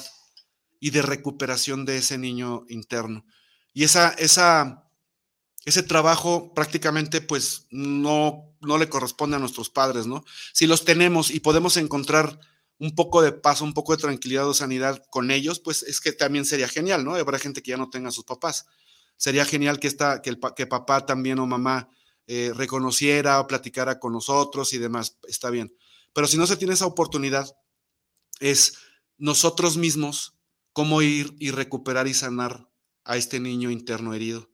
[0.80, 3.26] y de recuperación de ese niño interno.
[3.74, 4.84] Y esa, esa,
[5.66, 10.24] ese trabajo prácticamente, pues, no, no le corresponde a nuestros padres, ¿no?
[10.54, 12.40] Si los tenemos y podemos encontrar
[12.78, 16.12] un poco de paz, un poco de tranquilidad o sanidad con ellos, pues es que
[16.12, 17.16] también sería genial, ¿no?
[17.16, 18.66] Habrá gente que ya no tenga a sus papás
[19.20, 21.90] sería genial que, esta, que, el, que papá también o mamá
[22.26, 25.76] eh, reconociera o platicara con nosotros y demás, está bien.
[26.14, 27.54] Pero si no se tiene esa oportunidad,
[28.40, 28.78] es
[29.18, 30.36] nosotros mismos
[30.72, 32.70] cómo ir y recuperar y sanar
[33.04, 34.50] a este niño interno herido.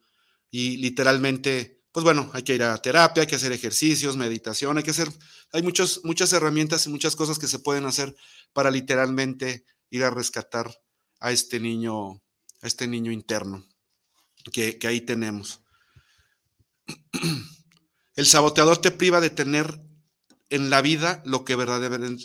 [0.50, 4.84] Y literalmente, pues bueno, hay que ir a terapia, hay que hacer ejercicios, meditación, hay
[4.84, 5.08] que hacer,
[5.54, 8.14] hay muchas herramientas y muchas cosas que se pueden hacer
[8.52, 10.78] para literalmente ir a rescatar
[11.22, 12.16] a este niño,
[12.62, 13.66] a este niño interno
[14.52, 15.62] que, ahí tenemos.
[18.18, 19.80] El saboteador te priva de tener
[20.50, 21.56] en la vida que,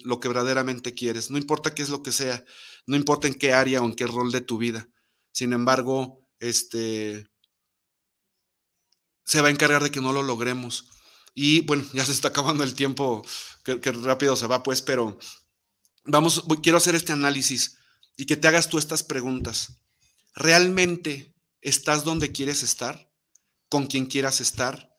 [0.02, 1.30] lo que verdaderamente quieres.
[1.30, 2.44] No importa qué es lo que sea,
[2.86, 4.88] no importa en qué área o en qué rol de tu vida.
[5.30, 7.29] Sin embargo, este
[9.30, 10.86] se va a encargar de que no lo logremos.
[11.34, 13.24] Y bueno, ya se está acabando el tiempo,
[13.62, 15.18] que, rápido se va, pues, pero
[16.04, 17.76] vamos, quiero hacer este análisis
[18.16, 19.80] y que te hagas tú estas preguntas.
[20.34, 23.12] ¿Realmente ¿Estás donde quieres estar?
[23.68, 24.96] ¿Con quien quieras estar?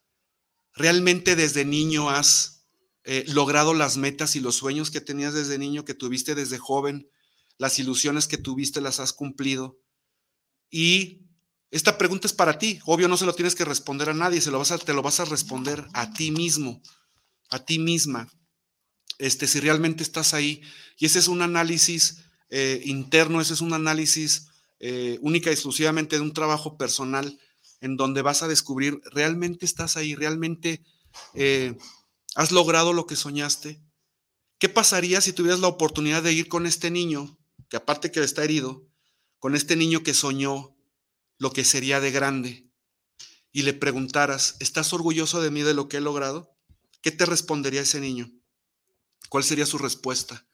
[0.73, 2.67] ¿Realmente desde niño has
[3.03, 7.09] eh, logrado las metas y los sueños que tenías desde niño, que tuviste desde joven?
[7.57, 9.79] ¿Las ilusiones que tuviste las has cumplido?
[10.69, 11.30] Y
[11.71, 12.79] esta pregunta es para ti.
[12.85, 15.01] Obvio, no se lo tienes que responder a nadie, se lo vas a, te lo
[15.01, 16.81] vas a responder a ti mismo,
[17.49, 18.29] a ti misma.
[19.17, 20.61] Este, si realmente estás ahí.
[20.97, 24.47] Y ese es un análisis eh, interno, ese es un análisis
[24.79, 27.39] eh, única y exclusivamente de un trabajo personal
[27.79, 30.13] en donde vas a descubrir, ¿realmente estás ahí?
[30.13, 30.83] ¿Realmente
[31.33, 31.75] eh,
[32.35, 33.81] has logrado lo que soñaste?
[34.59, 38.43] ¿Qué pasaría si tuvieras la oportunidad de ir con este niño, que aparte que está
[38.43, 38.87] herido,
[39.39, 40.70] con este niño que soñó
[41.41, 42.69] lo que sería de grande,
[43.51, 46.55] y le preguntaras, ¿estás orgulloso de mí de lo que he logrado?
[47.01, 48.31] ¿Qué te respondería ese niño?
[49.27, 50.47] ¿Cuál sería su respuesta?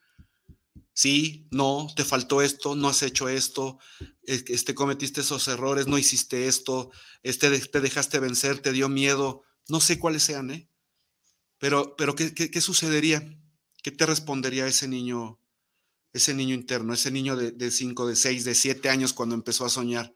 [0.94, 3.78] Sí, no, te faltó esto, no has hecho esto,
[4.22, 6.90] este, cometiste esos errores, no hiciste esto,
[7.22, 10.70] este, te dejaste vencer, te dio miedo, no sé cuáles sean, ¿eh?
[11.58, 13.38] Pero, pero ¿qué, qué sucedería?
[13.82, 15.38] ¿Qué te respondería ese niño,
[16.14, 19.68] ese niño interno, ese niño de 5, de 6, de 7 años cuando empezó a
[19.68, 20.14] soñar?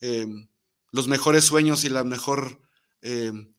[0.00, 0.48] Em,
[0.90, 2.60] los mejores sueños y la mejor
[3.02, 3.52] em,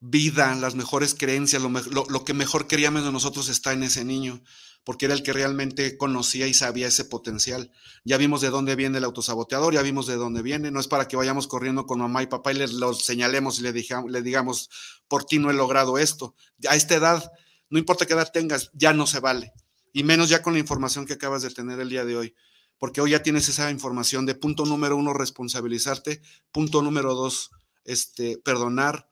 [0.00, 4.42] vida, las mejores creencias, lo, que mejor queríamos de nosotros está en ese niño,
[4.84, 7.72] porque era el que realmente conocía y sabía ese potencial.
[8.04, 11.08] Ya vimos de dónde viene el autosaboteador, ya vimos de dónde viene, no es para
[11.08, 14.70] que vayamos corriendo con mamá y papá y les lo señalemos y le, le digamos,
[15.08, 16.34] por ti no he logrado esto.
[16.68, 17.32] A esta edad
[17.68, 19.52] no importa qué edad tengas, ya no se vale.
[19.92, 22.34] Y menos ya con la información que acabas de tener el día de hoy.
[22.78, 26.20] Porque hoy ya tienes esa información de punto número uno, responsabilizarte.
[26.52, 27.50] Punto número dos,
[27.84, 29.08] este, perdonar.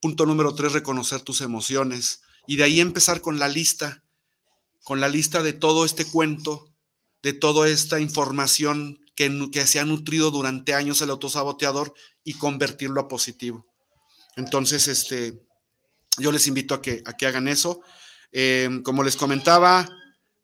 [0.00, 2.22] Punto número tres, reconocer tus emociones.
[2.46, 4.04] Y de ahí empezar con la lista,
[4.82, 6.70] con la lista de todo este cuento,
[7.22, 13.00] de toda esta información que, que se ha nutrido durante años el autosaboteador y convertirlo
[13.00, 13.66] a positivo.
[14.36, 15.40] Entonces, este,
[16.18, 17.80] yo les invito a que, a que hagan eso.
[18.32, 19.88] Eh, como les comentaba,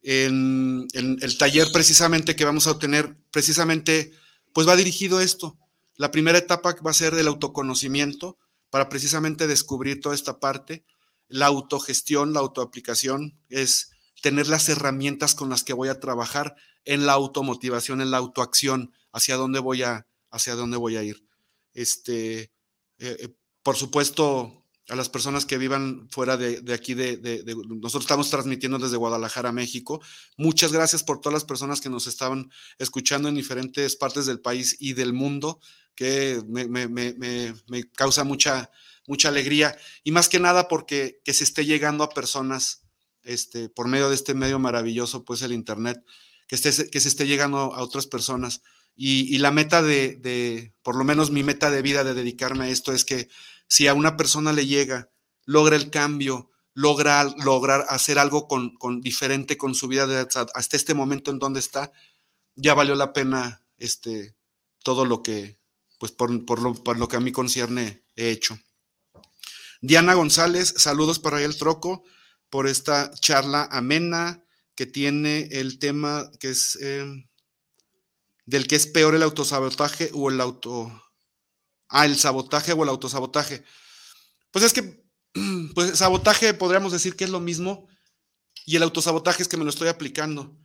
[0.02, 4.12] en, el taller precisamente que vamos a obtener, precisamente,
[4.52, 5.58] pues va dirigido esto.
[5.96, 8.38] La primera etapa va a ser el autoconocimiento
[8.70, 10.84] para precisamente descubrir toda esta parte.
[11.28, 13.90] La autogestión, la autoaplicación es
[14.22, 18.92] tener las herramientas con las que voy a trabajar en la automotivación, en la autoacción,
[19.12, 21.24] hacia dónde voy a, hacia dónde voy a ir.
[21.74, 22.50] Este, eh,
[22.98, 23.28] eh,
[23.62, 24.59] por supuesto,
[24.90, 30.02] a las personas que vivan fuera de, aquí, de, nosotros estamos transmitiendo desde Guadalajara, México.
[30.36, 34.76] Muchas gracias por todas las personas que nos estaban escuchando en diferentes partes del país
[34.80, 35.60] y del mundo,
[35.94, 38.70] que me, causa mucha,
[39.06, 39.76] mucha alegría.
[40.02, 42.82] Y más que nada porque que se esté llegando a personas
[43.22, 46.02] este, por medio de este medio maravilloso, pues el Internet,
[46.48, 48.62] que, esté, que se esté llegando a otras personas.
[48.96, 52.68] Y, y la meta de, por lo menos mi meta de vida de dedicarme a
[52.70, 53.28] esto es que
[53.70, 55.10] si a una persona le llega,
[55.46, 61.30] logra el cambio, logra lograr hacer algo con, diferente con su vida hasta este momento
[61.30, 61.92] en donde está,
[62.56, 64.34] ya valió la pena este,
[64.82, 65.60] todo lo que,
[66.00, 68.58] pues por, lo, que a mí concierne, he hecho.
[69.80, 72.02] Diana González, saludos para el Troco
[72.50, 74.44] por esta charla amena
[74.74, 77.28] que tiene el tema que es em,
[78.46, 80.90] del que es peor el autosabotaje o el auto
[81.92, 83.64] El sabotaje o el autosabotaje.
[84.50, 85.04] Pues es que,
[85.74, 87.88] pues sabotaje podríamos decir que es lo mismo
[88.66, 90.56] y el autosabotaje es que me lo estoy aplicando.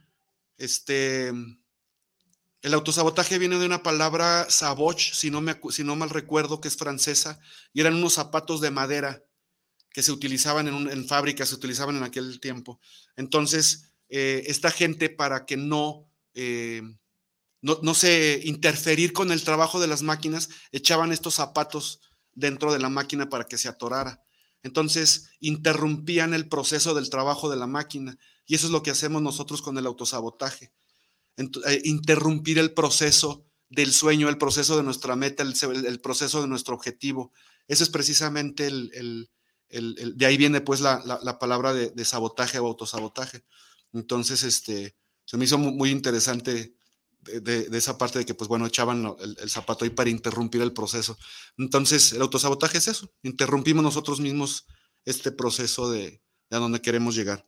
[0.57, 1.29] Este,
[2.61, 6.67] el autosabotaje viene de una palabra saboch, si no, me, si no mal recuerdo, que
[6.67, 7.39] es francesa,
[7.73, 9.23] y eran unos zapatos de madera
[9.91, 12.79] que se utilizaban en, en fábricas, se utilizaban en aquel tiempo.
[13.15, 16.09] Entonces, eh, esta gente para que no...
[16.33, 16.81] Eh,
[17.65, 21.99] no, sé, interferir con el trabajo de las máquinas, echaban estos zapatos
[22.33, 24.21] dentro de la máquina para que se atorara.
[24.61, 28.17] Entonces, interrumpían el proceso del trabajo de la máquina.
[28.45, 30.73] Y eso es lo que hacemos nosotros con el autosabotaje.
[31.37, 36.75] Eh, interrumpir el proceso del sueño, el proceso de nuestra meta, el, proceso de nuestro
[36.75, 37.31] objetivo.
[37.67, 39.29] Eso es precisamente el,
[39.69, 43.43] de ahí viene pues la, palabra de, sabotaje o autosabotaje.
[43.91, 44.95] Entonces, este,
[45.25, 46.75] se me hizo muy interesante
[47.25, 51.17] de, esa parte de que, pues bueno, echaban el, zapato ahí para interrumpir el proceso.
[51.57, 54.65] Entonces, el autosabotaje es eso, interrumpimos nosotros mismos
[55.05, 57.45] este proceso de, a donde queremos llegar.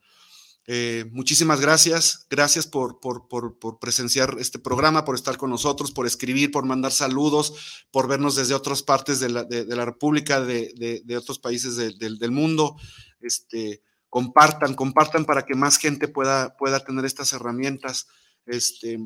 [0.70, 6.06] Eh, muchísimas gracias, gracias por, por, por, presenciar este programa, por estar con nosotros, por
[6.06, 11.02] escribir, por mandar saludos, por vernos desde otras partes de la, de, la República, de,
[11.06, 12.76] de, otros países del mundo.
[13.22, 18.08] Este, compartan, compartan para que más gente pueda, pueda tener estas herramientas.
[18.46, 19.00] Este,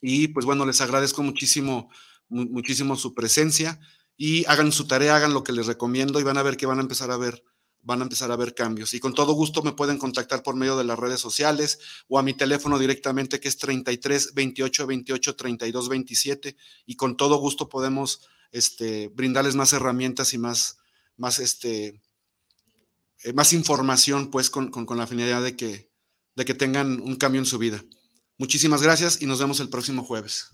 [0.00, 1.90] y pues bueno, les agradezco muchísimo,
[2.28, 3.80] muchísimo su presencia
[4.16, 6.78] y hagan su tarea, hagan lo que les recomiendo y van a ver que van
[6.78, 7.44] a empezar a ver
[7.86, 8.94] van a empezar a ver cambios.
[8.94, 11.78] Y con todo gusto me pueden contactar por medio de las redes sociales
[12.08, 17.36] o a mi teléfono directamente que es 33 28 28 32 27 y con todo
[17.36, 20.78] gusto podemos este, brindarles más herramientas y más,
[21.16, 22.02] más, este,
[23.22, 25.92] eh, más información pues con, con la finalidad de que,
[26.34, 27.84] de que tengan un cambio en su vida.
[28.38, 30.50] Muchísimas gracias y nos vemos el próximo jueves.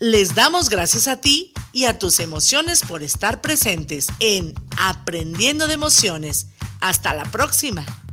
[0.00, 5.74] Les damos gracias a ti y a tus emociones por estar presentes en Aprendiendo de
[5.74, 6.48] Emociones.
[6.80, 8.03] Hasta la próxima.